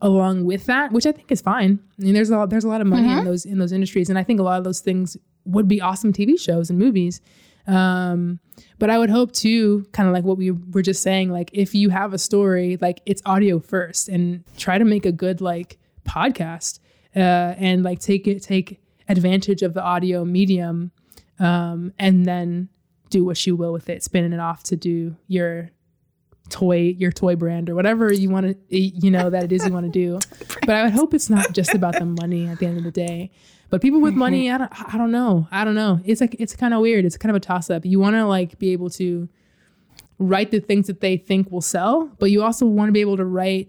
[0.00, 1.78] along with that, which I think is fine.
[1.98, 3.20] I mean, there's a lot, there's a lot of money mm-hmm.
[3.20, 5.80] in those in those industries, and I think a lot of those things would be
[5.80, 7.20] awesome TV shows and movies.
[7.66, 8.40] Um,
[8.78, 11.74] but I would hope too, kind of like what we were just saying, like if
[11.74, 15.78] you have a story, like it's audio first, and try to make a good like
[16.04, 16.80] podcast
[17.14, 20.90] uh, and like take it take advantage of the audio medium
[21.38, 22.68] um, and then
[23.10, 25.70] do what you will with it spinning it off to do your
[26.48, 29.72] toy your toy brand or whatever you want to you know that it is you
[29.72, 30.18] want to do
[30.66, 32.90] but i would hope it's not just about the money at the end of the
[32.90, 33.30] day
[33.72, 36.54] but people with money i don't i don't know i don't know it's like it's
[36.54, 38.90] kind of weird it's kind of a toss up you want to like be able
[38.90, 39.28] to
[40.18, 43.16] write the things that they think will sell but you also want to be able
[43.16, 43.68] to write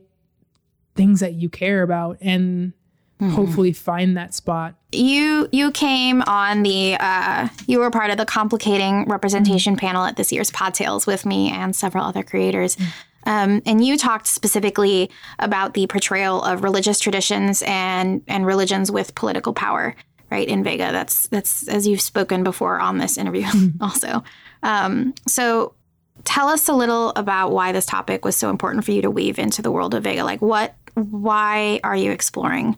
[0.96, 2.74] things that you care about and
[3.20, 3.36] mm-hmm.
[3.36, 4.76] hopefully find that spot.
[4.92, 9.86] You you came on the uh, you were part of the complicating representation mm-hmm.
[9.86, 12.76] panel at this year's PodTales with me and several other creators.
[12.76, 12.90] Mm-hmm.
[13.26, 15.10] Um, and you talked specifically
[15.40, 19.96] about the portrayal of religious traditions and and religions with political power,
[20.32, 20.92] right in Vega.
[20.92, 23.82] That's that's as you've spoken before on this interview, mm-hmm.
[23.84, 24.24] also.
[24.62, 25.74] Um, so
[26.24, 29.40] tell us a little about why this topic was so important for you to weave
[29.40, 30.24] into the world of Vega.
[30.24, 32.78] Like, what why are you exploring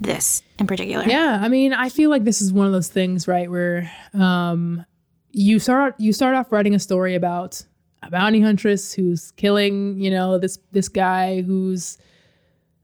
[0.00, 1.04] this in particular?
[1.06, 4.84] Yeah, I mean, I feel like this is one of those things, right, where um,
[5.30, 7.62] you start you start off writing a story about
[8.06, 11.98] a bounty huntress who's killing, you know, this this guy who's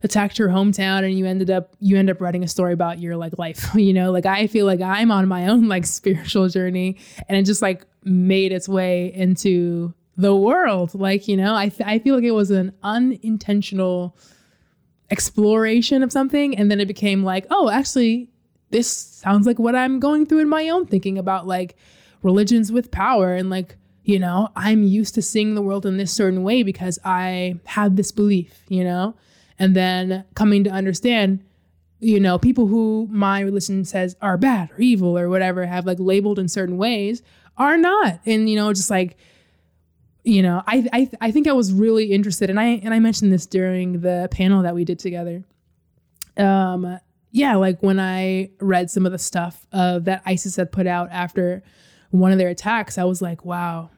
[0.03, 3.17] attacked your hometown and you ended up you end up writing a story about your
[3.17, 4.11] like life you know?
[4.11, 7.87] Like i feel like i'm on my own like spiritual journey and it just like
[8.05, 10.95] made its way into the world.
[10.95, 14.17] Like you know i, I feel like it was an unintentional
[15.11, 18.31] exploration of something and then it became like oh actually
[18.71, 21.75] this sounds like what i'm going through in my own thinking about like
[22.23, 26.13] religions with power and like you know i'm used to seeing the world in this
[26.13, 29.15] certain way because i had this belief you know?
[29.59, 31.45] And then coming to understand
[31.99, 35.99] you know people who my religion says are bad or evil or whatever have like
[36.01, 37.23] labeled in certain ways
[37.59, 38.21] are not.
[38.25, 39.19] And you know just like
[40.25, 43.33] you know I, I i think i was really interested and i and i mentioned
[43.33, 45.45] this during the panel that we did together.
[46.39, 46.99] Um
[47.33, 51.09] yeah like when i read some of the stuff uh, that isis had put out
[51.13, 51.63] after
[52.11, 53.91] one of their attacks i was like wow.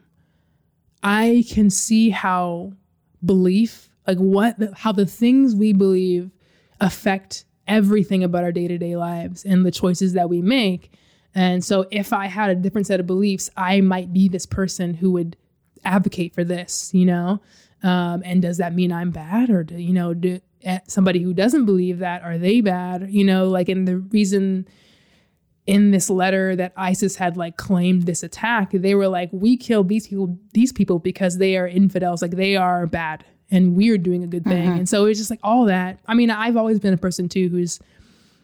[1.03, 2.73] I can see how
[3.23, 6.31] belief like what how the things we believe
[6.81, 10.91] affect everything about our day-to-day lives and the choices that we make.
[11.35, 14.93] And so if i had a different set of beliefs i might be this person
[14.93, 15.35] who would
[15.85, 17.41] advocate for this you know?
[17.81, 21.33] Um, and does that mean i'm bad or do, you know do, eh, somebody who
[21.33, 23.49] doesn't believe that are they bad you know?
[23.49, 24.67] Like and the reason
[25.65, 29.87] in this letter that ISIS had like claimed this attack, they were like, we killed
[29.87, 34.23] these people, these people because they are infidels, like they are bad and we're doing
[34.23, 34.67] a good thing.
[34.67, 34.79] Mm-hmm.
[34.79, 35.99] And so it's just like all that.
[36.07, 37.79] I mean, I've always been a person too who's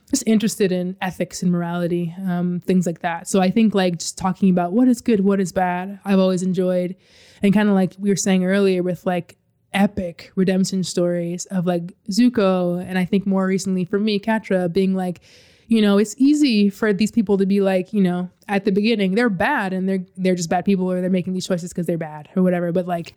[0.10, 3.27] just interested in ethics and morality, um, things like that.
[3.27, 6.41] So I think like just talking about what is good, what is bad, I've always
[6.41, 6.95] enjoyed.
[7.43, 9.38] And kind of like we were saying earlier with like
[9.73, 14.95] epic redemption stories of like Zuko, and I think more recently for me, Catra being
[14.95, 15.21] like,
[15.69, 19.13] you know, it's easy for these people to be like, you know, at the beginning
[19.13, 21.97] they're bad and they're they're just bad people or they're making these choices because they're
[21.97, 22.71] bad or whatever.
[22.71, 23.15] But like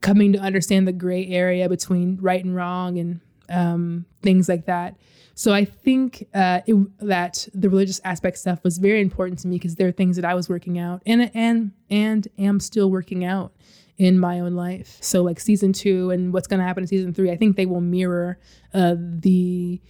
[0.00, 4.96] coming to understand the gray area between right and wrong and um, things like that.
[5.34, 9.56] So I think uh, it, that the religious aspect stuff was very important to me
[9.56, 13.24] because there are things that I was working out and and and am still working
[13.24, 13.52] out
[13.96, 14.98] in my own life.
[15.00, 17.66] So like season two and what's going to happen in season three, I think they
[17.66, 18.40] will mirror
[18.74, 19.80] uh, the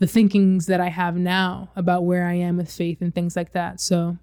[0.00, 3.52] the thinkings that I have now about where I am with faith and things like
[3.52, 3.80] that.
[3.80, 4.18] So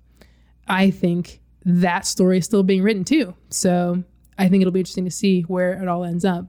[0.67, 3.35] I think that story is still being written too.
[3.49, 4.03] So
[4.37, 6.45] I think it'll be interesting to see where it all ends up.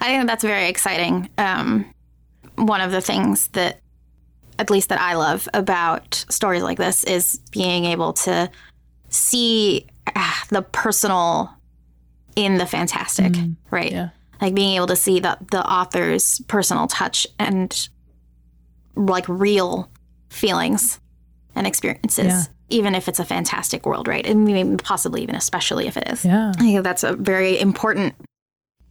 [0.00, 1.30] I think that's very exciting.
[1.38, 1.86] Um,
[2.56, 3.80] one of the things that,
[4.58, 8.50] at least that I love about stories like this, is being able to
[9.10, 11.50] see ah, the personal
[12.34, 13.92] in the fantastic, mm, right?
[13.92, 14.08] Yeah.
[14.40, 17.88] Like being able to see the the author's personal touch and
[18.94, 19.90] like real
[20.30, 21.00] feelings
[21.54, 22.26] and experiences.
[22.26, 24.26] Yeah even if it's a fantastic world, right?
[24.26, 26.24] And maybe possibly even especially if it is.
[26.24, 26.52] Yeah.
[26.56, 28.14] I think that's a very important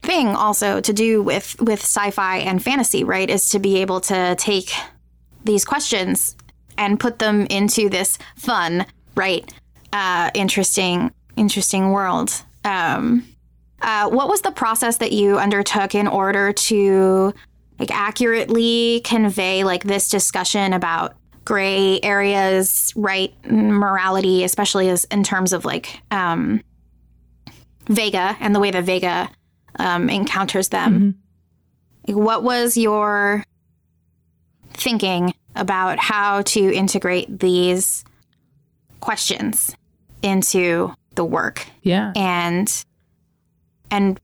[0.01, 3.29] thing also to do with with sci-fi and fantasy, right?
[3.29, 4.71] Is to be able to take
[5.43, 6.35] these questions
[6.77, 9.51] and put them into this fun, right?
[9.91, 12.31] Uh, interesting, interesting world.
[12.63, 13.25] Um,
[13.85, 17.31] uh, what was the process that you undertook in order to
[17.77, 23.31] like accurately convey like this discussion about gray areas, right?
[23.47, 26.63] Morality, especially as in terms of like um,
[27.87, 29.29] Vega and the way that Vega
[29.77, 31.15] um, encounters them.
[32.07, 32.19] Mm-hmm.
[32.19, 33.43] what was your
[34.73, 38.03] thinking about how to integrate these
[38.99, 39.75] questions
[40.23, 41.67] into the work?
[41.83, 42.85] Yeah, and
[43.91, 44.19] and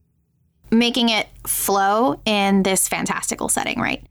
[0.70, 4.04] making it flow in this fantastical setting, right?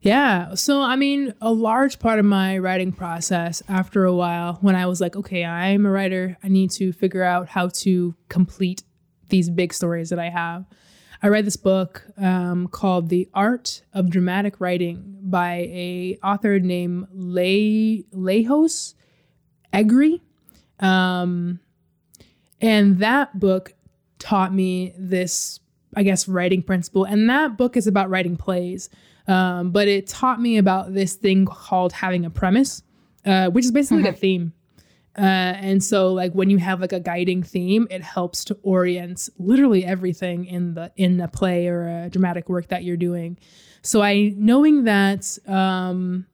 [0.00, 0.54] Yeah.
[0.54, 4.86] So, I mean, a large part of my writing process after a while, when I
[4.86, 8.82] was like, okay, I'm a writer, I need to figure out how to complete
[9.30, 10.66] these big stories that I have.
[11.22, 17.06] I read this book um, called The Art of Dramatic Writing by a author named
[17.10, 18.92] Le- Lajos
[19.72, 20.20] Egri.
[20.80, 21.60] Um,
[22.60, 23.72] and that book
[24.24, 25.60] taught me this,
[25.94, 27.04] I guess, writing principle.
[27.04, 28.88] And that book is about writing plays.
[29.28, 32.82] Um, but it taught me about this thing called having a premise,
[33.26, 34.14] uh, which is basically mm-hmm.
[34.14, 34.52] a theme.
[35.16, 39.28] Uh, and so like when you have like a guiding theme, it helps to orient
[39.38, 43.38] literally everything in the in a play or a dramatic work that you're doing.
[43.82, 46.26] So I knowing that um,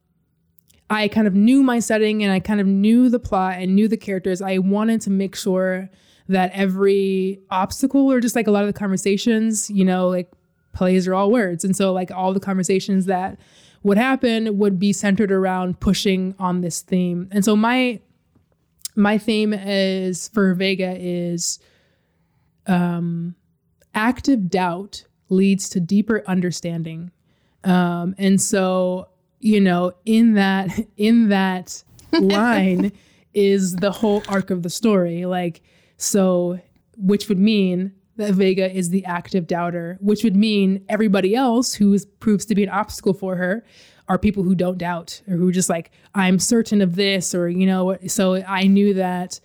[0.89, 3.87] I kind of knew my setting and I kind of knew the plot and knew
[3.87, 4.41] the characters.
[4.41, 5.89] I wanted to make sure
[6.31, 10.31] that every obstacle or just like a lot of the conversations, you know, like
[10.73, 11.63] plays are all words.
[11.63, 13.39] And so, like, all the conversations that
[13.83, 17.27] would happen would be centered around pushing on this theme.
[17.31, 17.99] And so, my
[18.95, 21.59] my theme is for Vega is
[22.67, 23.35] um,
[23.93, 27.11] active doubt leads to deeper understanding.
[27.63, 29.09] Um, and so,
[29.39, 32.91] you know, in that in that line
[33.33, 35.25] is the whole arc of the story.
[35.25, 35.61] Like,
[36.01, 36.59] so
[36.97, 41.97] which would mean that Vega is the active doubter, which would mean everybody else who
[42.19, 43.63] proves to be an obstacle for her
[44.07, 47.65] are people who don't doubt or who just like I'm certain of this or you
[47.65, 49.39] know so I knew that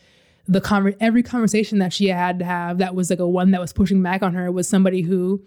[0.48, 3.60] the conver- every conversation that she had to have that was like a one that
[3.60, 5.44] was pushing back on her was somebody who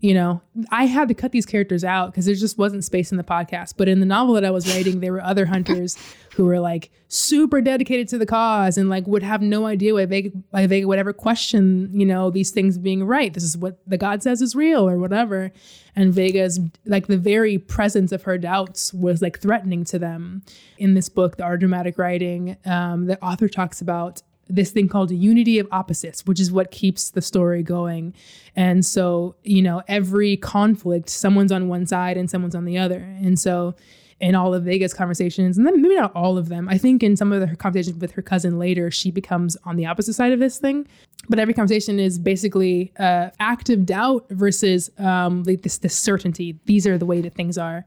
[0.00, 0.40] you know,
[0.70, 3.74] I had to cut these characters out because there just wasn't space in the podcast.
[3.76, 5.98] But in the novel that I was writing, there were other hunters
[6.36, 10.06] who were like super dedicated to the cause and like would have no idea why
[10.06, 13.34] Vega, why Vega would ever question, you know, these things being right.
[13.34, 15.50] This is what the God says is real or whatever.
[15.96, 20.42] And Vega's like the very presence of her doubts was like threatening to them.
[20.76, 25.10] In this book, the art dramatic writing, um, the author talks about this thing called
[25.10, 28.14] a unity of opposites, which is what keeps the story going.
[28.56, 32.98] And so, you know, every conflict, someone's on one side and someone's on the other.
[33.22, 33.74] And so,
[34.20, 37.16] in all of Vega's conversations, and then maybe not all of them, I think in
[37.16, 40.40] some of her conversations with her cousin later, she becomes on the opposite side of
[40.40, 40.88] this thing.
[41.28, 46.58] But every conversation is basically uh, active doubt versus um, like this, this certainty.
[46.64, 47.84] These are the way that things are.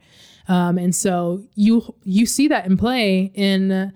[0.47, 3.93] Um, and so you you see that in play in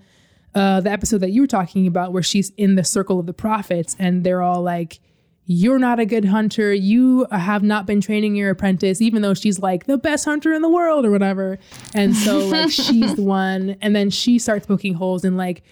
[0.56, 3.34] uh, the episode that you were talking about, where she's in the circle of the
[3.34, 5.00] prophets, and they're all like,
[5.44, 6.72] "You're not a good hunter.
[6.72, 10.62] You have not been training your apprentice," even though she's like the best hunter in
[10.62, 11.58] the world or whatever.
[11.94, 15.62] And so like she's the one, and then she starts poking holes and like,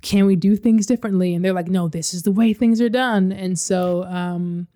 [0.00, 1.34] can we do things differently?
[1.34, 4.04] And they're like, "No, this is the way things are done." And so.
[4.04, 4.68] um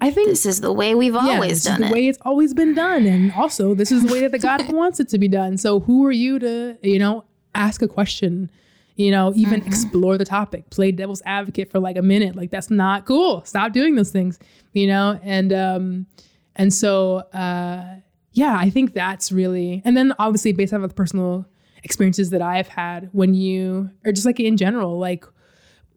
[0.00, 1.88] I think this is the way we've yeah, always done the it.
[1.88, 4.70] The way it's always been done, and also this is the way that the God
[4.72, 5.58] wants it to be done.
[5.58, 8.48] So who are you to, you know, ask a question
[8.98, 9.68] you know, even mm-hmm.
[9.68, 12.34] explore the topic, play devil's advocate for like a minute.
[12.34, 13.44] Like that's not cool.
[13.44, 14.40] Stop doing those things,
[14.72, 15.18] you know?
[15.22, 16.06] And um
[16.56, 18.00] and so uh
[18.32, 21.46] yeah, I think that's really and then obviously based off of the personal
[21.84, 25.24] experiences that I've had when you or just like in general, like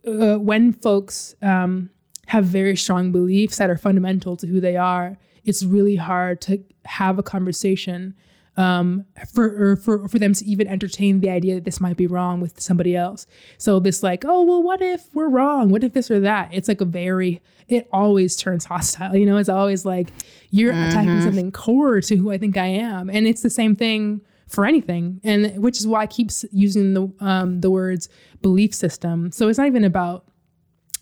[0.08, 1.90] uh, when folks um
[2.28, 6.64] have very strong beliefs that are fundamental to who they are, it's really hard to
[6.86, 8.14] have a conversation
[8.58, 12.42] um, for for for them to even entertain the idea that this might be wrong
[12.42, 13.26] with somebody else.
[13.58, 15.70] So this like, oh well, what if we're wrong?
[15.70, 16.50] What if this or that?
[16.52, 19.16] It's like a very it always turns hostile.
[19.16, 20.10] You know, it's always like
[20.50, 20.90] you're mm-hmm.
[20.90, 24.66] attacking something core to who I think I am, and it's the same thing for
[24.66, 28.10] anything, and which is why I keep using the um, the words
[28.42, 29.32] belief system.
[29.32, 30.26] So it's not even about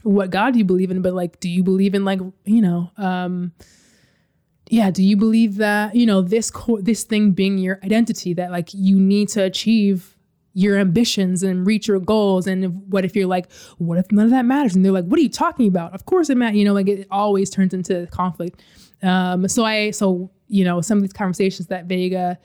[0.03, 2.91] what God you believe in, but like, do you believe in like you know.
[2.97, 3.53] Um,
[4.69, 8.51] yeah do you believe that you know this co- this thing being your identity that
[8.51, 10.15] like you need to achieve
[10.53, 12.47] your ambitions and reach your goals?
[12.47, 14.75] And what if you're like what if none of that matters?
[14.75, 15.93] And they're like what are you talking about?
[15.93, 18.61] Of course it matters you know like it always turns into conflict.
[19.03, 22.37] Um so i so you know some of these conversations that vega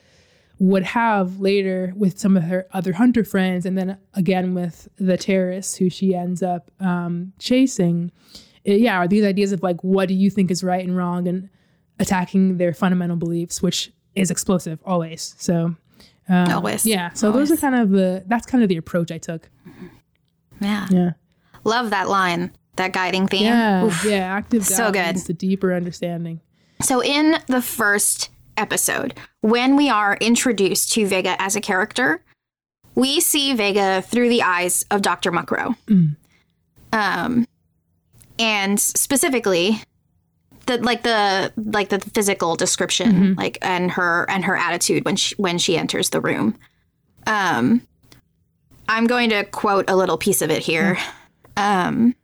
[0.57, 5.17] would have later with some of her other hunter friends and then again with the
[5.17, 8.09] terrorists who she ends up um chasing
[8.65, 11.27] it, yeah are these ideas of like what do you think is right and wrong?
[11.27, 11.49] And
[11.99, 15.35] attacking their fundamental beliefs, which is explosive always.
[15.37, 15.75] So
[16.27, 17.11] um, always, yeah.
[17.13, 17.49] So always.
[17.49, 19.49] those are kind of the that's kind of the approach I took.
[20.61, 21.11] Yeah, yeah.
[21.63, 23.43] Love that line, that guiding theme.
[23.43, 24.05] Yeah, Oof.
[24.05, 24.33] yeah.
[24.33, 25.17] Active so good.
[25.17, 26.41] The deeper understanding.
[26.81, 32.23] So in the first episode, when we are introduced to Vega as a character,
[32.95, 35.31] we see Vega through the eyes of Dr.
[35.31, 35.75] Muckrow.
[35.87, 36.15] Mm.
[36.93, 37.47] Um,
[38.39, 39.81] and specifically,
[40.65, 43.33] the like the like the physical description mm-hmm.
[43.39, 46.57] like and her and her attitude when she when she enters the room
[47.27, 47.81] um
[48.89, 50.97] i'm going to quote a little piece of it here
[51.57, 51.61] mm.
[51.61, 52.15] um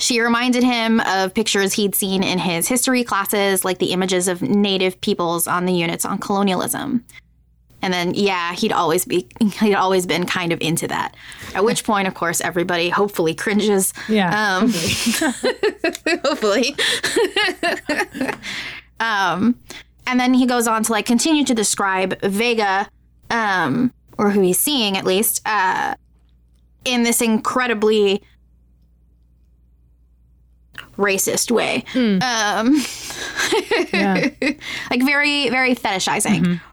[0.00, 4.42] she reminded him of pictures he'd seen in his history classes like the images of
[4.42, 7.04] native peoples on the units on colonialism
[7.80, 9.28] and then, yeah, he'd always be,
[9.60, 11.14] he'd always been kind of into that.
[11.54, 13.92] At which point, of course, everybody hopefully cringes.
[14.08, 14.58] Yeah.
[14.58, 14.72] Um,
[16.24, 16.74] hopefully.
[19.00, 19.58] um,
[20.06, 22.88] and then he goes on to like continue to describe Vega,
[23.30, 25.94] um, or who he's seeing at least, uh,
[26.84, 28.22] in this incredibly
[30.96, 31.84] racist way.
[31.92, 32.22] Mm.
[32.22, 32.82] Um,
[33.92, 34.30] yeah.
[34.90, 36.40] like very, very fetishizing.
[36.40, 36.67] Mm-hmm.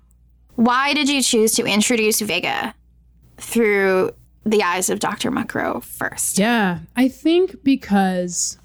[0.55, 2.73] Why did you choose to introduce Vega
[3.37, 4.11] through
[4.45, 5.31] the eyes of Dr.
[5.31, 6.39] Muckrow first?
[6.39, 8.57] Yeah, I think because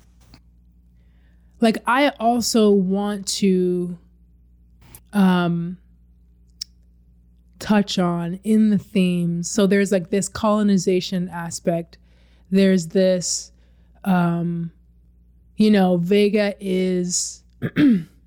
[1.61, 3.99] like I also want to
[5.13, 5.79] um
[7.59, 9.51] touch on in the themes.
[9.51, 11.99] So there's like this colonization aspect.
[12.51, 13.53] There's this
[14.05, 14.73] um
[15.57, 17.43] you know, Vega is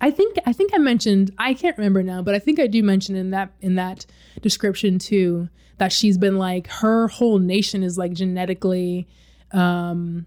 [0.00, 2.82] I think I think I mentioned I can't remember now, but I think I do
[2.82, 4.06] mention in that in that
[4.42, 9.08] description too that she's been like her whole nation is like genetically
[9.52, 10.26] um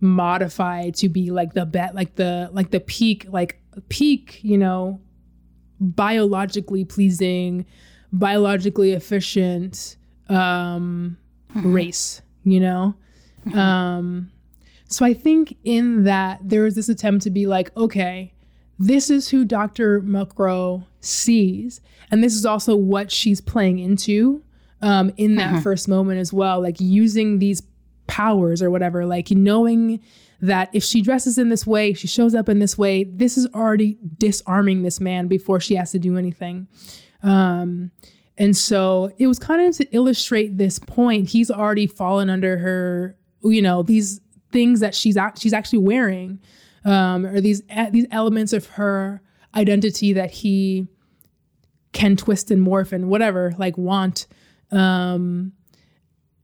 [0.00, 5.00] modified to be like the bet like the like the peak like peak, you know,
[5.80, 7.66] biologically pleasing,
[8.12, 9.96] biologically efficient
[10.28, 11.16] um,
[11.54, 11.72] mm-hmm.
[11.72, 12.94] race, you know?
[13.46, 13.58] Mm-hmm.
[13.58, 14.30] Um,
[14.88, 18.32] so I think in that there was this attempt to be like, okay,
[18.78, 20.00] this is who Dr.
[20.00, 21.80] Muckrow sees.
[22.10, 24.42] And this is also what she's playing into
[24.82, 25.62] um, in that mm-hmm.
[25.62, 27.62] first moment as well, like using these
[28.06, 30.00] powers or whatever, like knowing
[30.40, 33.46] that if she dresses in this way, she shows up in this way, this is
[33.54, 36.68] already disarming this man before she has to do anything.
[37.22, 37.90] Um,
[38.38, 41.30] and so it was kind of to illustrate this point.
[41.30, 44.20] He's already fallen under her, you know, these
[44.52, 46.38] things that she's act- she's actually wearing,
[46.86, 49.20] um, or these these elements of her
[49.54, 50.86] identity that he
[51.92, 54.26] can twist and morph and whatever, like want.
[54.70, 55.52] Um,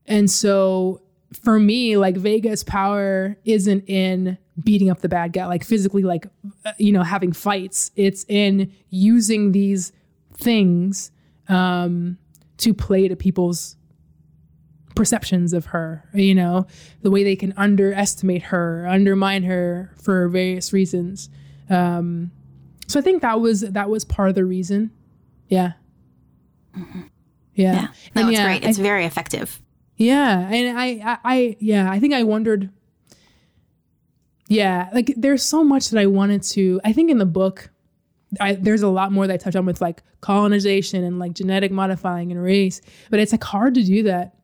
[0.06, 5.64] and so for me, like Vega's power isn't in beating up the bad guy, like
[5.64, 6.26] physically, like,
[6.64, 7.90] uh, you know, having fights.
[7.96, 9.92] It's in using these
[10.34, 11.10] things
[11.48, 12.18] um,
[12.58, 13.76] to play to people's
[14.94, 16.66] perceptions of her, you know,
[17.02, 21.28] the way they can underestimate her, undermine her for various reasons.
[21.70, 22.30] Um,
[22.86, 24.90] so I think that was that was part of the reason.
[25.48, 25.72] Yeah.
[26.76, 27.02] Mm-hmm.
[27.54, 27.74] Yeah.
[27.74, 27.88] yeah.
[28.14, 28.64] No, it's yeah, great.
[28.64, 29.62] It's I, very effective.
[29.96, 32.70] Yeah, and I, I, I, yeah, I think I wondered.
[34.48, 36.80] Yeah, like there's so much that I wanted to.
[36.84, 37.70] I think in the book,
[38.40, 41.70] I, there's a lot more that I touch on with like colonization and like genetic
[41.70, 42.80] modifying and race,
[43.10, 44.34] but it's like hard to do that.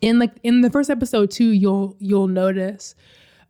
[0.00, 2.94] In like in the first episode too, you'll you'll notice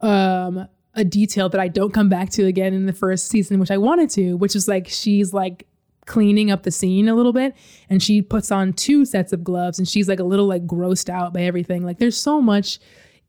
[0.00, 3.70] um, a detail that I don't come back to again in the first season, which
[3.70, 5.66] I wanted to, which is like she's like
[6.06, 7.54] cleaning up the scene a little bit
[7.90, 11.10] and she puts on two sets of gloves and she's like a little like grossed
[11.10, 11.84] out by everything.
[11.84, 12.78] Like there's so much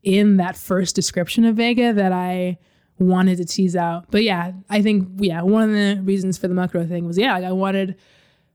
[0.02, 2.56] in that first description of vega that i
[2.98, 4.10] wanted to tease out.
[4.10, 7.34] But yeah i think yeah one of the reasons for the Muckrow thing was yeah
[7.34, 7.96] like i wanted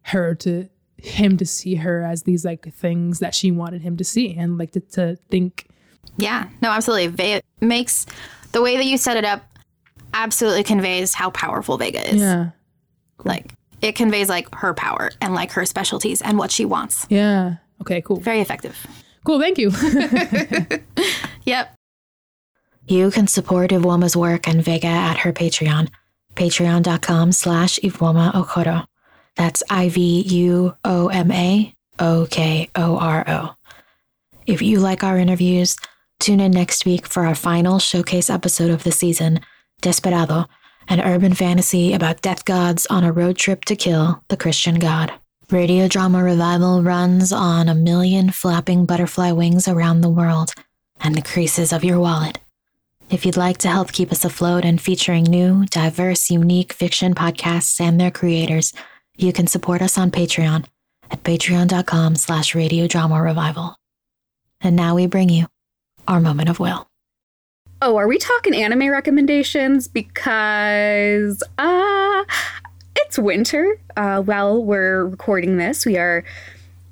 [0.03, 0.67] her to
[0.97, 4.57] him to see her as these like things that she wanted him to see and
[4.57, 5.67] like to, to think
[6.17, 8.05] yeah no absolutely it makes
[8.53, 9.43] the way that you set it up
[10.13, 12.49] absolutely conveys how powerful vega is yeah
[13.17, 13.31] cool.
[13.31, 17.05] like it conveys like her power and like her specialties and what she wants.
[17.09, 17.57] Yeah.
[17.81, 18.17] Okay, cool.
[18.17, 18.75] Very effective.
[19.23, 19.71] Cool, thank you.
[21.45, 21.75] yep.
[22.87, 25.89] You can support Ivuoma's work and Vega at her Patreon,
[26.35, 28.85] patreon.com slash Ivuoma Okoro.
[29.35, 30.75] That's I-V-U-O-M-A-O-K-O-R-O.
[34.45, 35.75] If you like our interviews,
[36.19, 39.39] tune in next week for our final showcase episode of the season,
[39.81, 40.45] Desperado,
[40.87, 45.11] an urban fantasy about death gods on a road trip to kill the Christian god.
[45.51, 50.53] Radio Drama Revival runs on a million flapping butterfly wings around the world
[51.01, 52.39] and the creases of your wallet.
[53.09, 57.79] If you'd like to help keep us afloat and featuring new, diverse, unique fiction podcasts
[57.79, 58.73] and their creators,
[59.17, 60.65] you can support us on Patreon
[61.11, 63.75] at patreon.com slash radiodrama revival.
[64.61, 65.47] And now we bring you
[66.07, 66.87] our moment of will.
[67.81, 69.87] Oh, are we talking anime recommendations?
[69.87, 72.23] Because uh
[72.95, 73.79] it's winter.
[73.95, 76.23] Uh while we're recording this, we are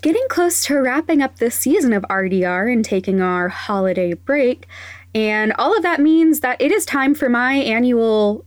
[0.01, 4.67] getting close to wrapping up this season of RDR and taking our holiday break.
[5.15, 8.45] And all of that means that it is time for my annual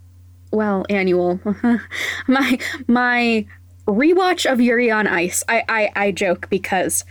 [0.53, 1.41] well, annual
[2.27, 3.47] my my
[3.87, 5.45] rewatch of Yuri on Ice.
[5.49, 7.05] I, I I joke because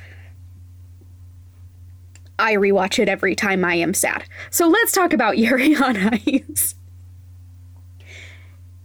[2.38, 4.26] I rewatch it every time I am sad.
[4.50, 6.76] So let's talk about Yuri on Ice.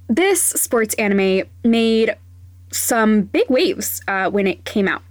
[0.08, 2.16] This sports anime made
[2.72, 5.02] some big waves uh, when it came out.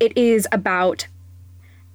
[0.00, 1.06] It is about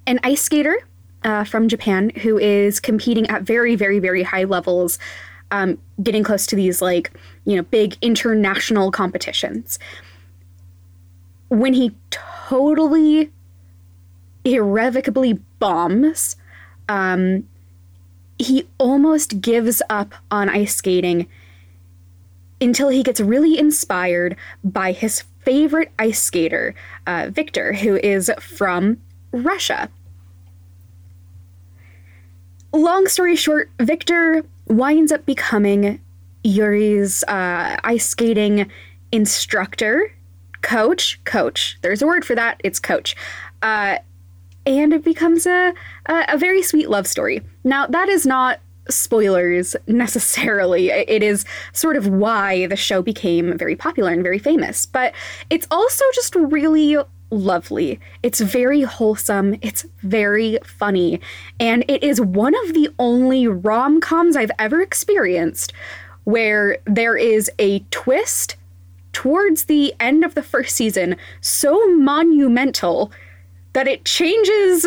[0.08, 0.76] an ice skater
[1.24, 5.00] uh, from Japan who is competing at very, very, very high levels,
[5.52, 7.12] um, getting close to these like
[7.46, 9.80] you know big international competitions.
[11.50, 13.32] When he totally
[14.44, 16.36] irrevocably bombs.
[16.88, 17.48] Um,
[18.38, 21.28] he almost gives up on ice skating
[22.62, 26.74] until he gets really inspired by his favorite ice skater,
[27.06, 28.98] uh, Victor, who is from
[29.32, 29.90] Russia.
[32.72, 36.00] Long story short, Victor winds up becoming
[36.44, 38.70] Yuri's uh, ice skating
[39.12, 40.12] instructor,
[40.62, 41.78] coach, coach.
[41.82, 42.60] There's a word for that.
[42.64, 43.16] It's coach.
[43.62, 43.98] Uh,
[44.66, 45.74] and it becomes a,
[46.06, 47.42] a, a very sweet love story.
[47.64, 50.90] Now, that is not spoilers necessarily.
[50.90, 55.14] It is sort of why the show became very popular and very famous, but
[55.50, 56.98] it's also just really
[57.32, 58.00] lovely.
[58.24, 59.56] It's very wholesome.
[59.62, 61.22] It's very funny.
[61.60, 65.74] And it is one of the only rom coms I've ever experienced
[66.24, 68.56] where there is a twist
[69.14, 73.12] towards the end of the first season so monumental
[73.74, 74.86] that it changes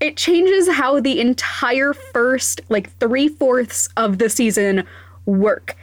[0.00, 4.84] it changes how the entire first like three fourths of the season
[5.26, 5.76] work.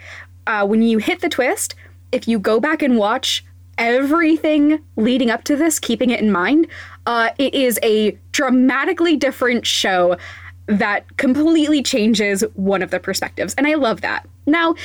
[0.47, 1.75] Uh, when you hit the twist,
[2.11, 3.45] if you go back and watch
[3.77, 6.67] everything leading up to this, keeping it in mind,
[7.05, 10.17] uh, it is a dramatically different show
[10.65, 14.27] that completely changes one of the perspectives, and I love that.
[14.45, 14.75] Now,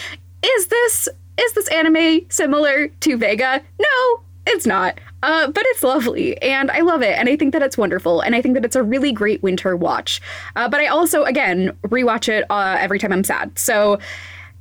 [0.44, 1.08] is this
[1.38, 3.62] is this anime similar to Vega?
[3.80, 4.98] No, it's not.
[5.22, 7.16] Uh, but it's lovely and I love it.
[7.16, 8.20] And I think that it's wonderful.
[8.20, 10.20] And I think that it's a really great winter watch.
[10.56, 13.56] Uh, but I also, again, rewatch it uh, every time I'm sad.
[13.58, 13.98] So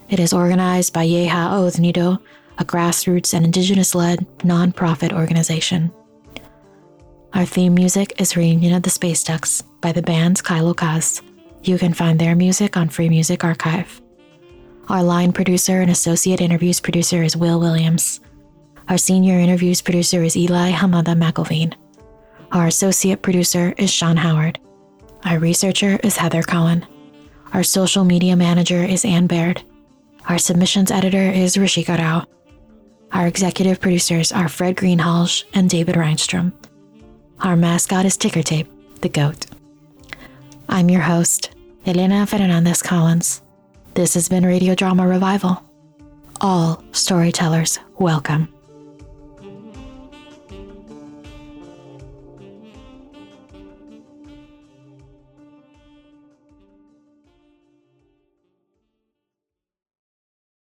[0.10, 2.18] It is organized by Yee Ha'ólníi Doo,
[2.58, 5.90] a grassroots and indigenous led nonprofit organization.
[7.34, 11.22] Our theme music is Reunion of the Space Ducks by the band Kylo Kaz.
[11.64, 14.02] You can find their music on Free Music Archive.
[14.90, 18.20] Our line producer and associate interviews producer is Will Williams.
[18.90, 21.74] Our senior interviews producer is Eli Hamada McElveen.
[22.52, 24.60] Our associate producer is Sean Howard.
[25.24, 26.86] Our researcher is Heather Cohen.
[27.54, 29.64] Our social media manager is Ann Baird.
[30.28, 32.26] Our submissions editor is Rishika Rao.
[33.14, 36.52] Our executive producers are Fred Greenhalgh and David Reinstrom.
[37.40, 38.68] Our mascot is Ticker Tape,
[39.00, 39.46] the goat.
[40.70, 41.52] I'm your host,
[41.86, 43.42] Elena Fernandez Collins.
[43.94, 45.62] This has been Radio Drama Revival.
[46.42, 48.53] All storytellers welcome.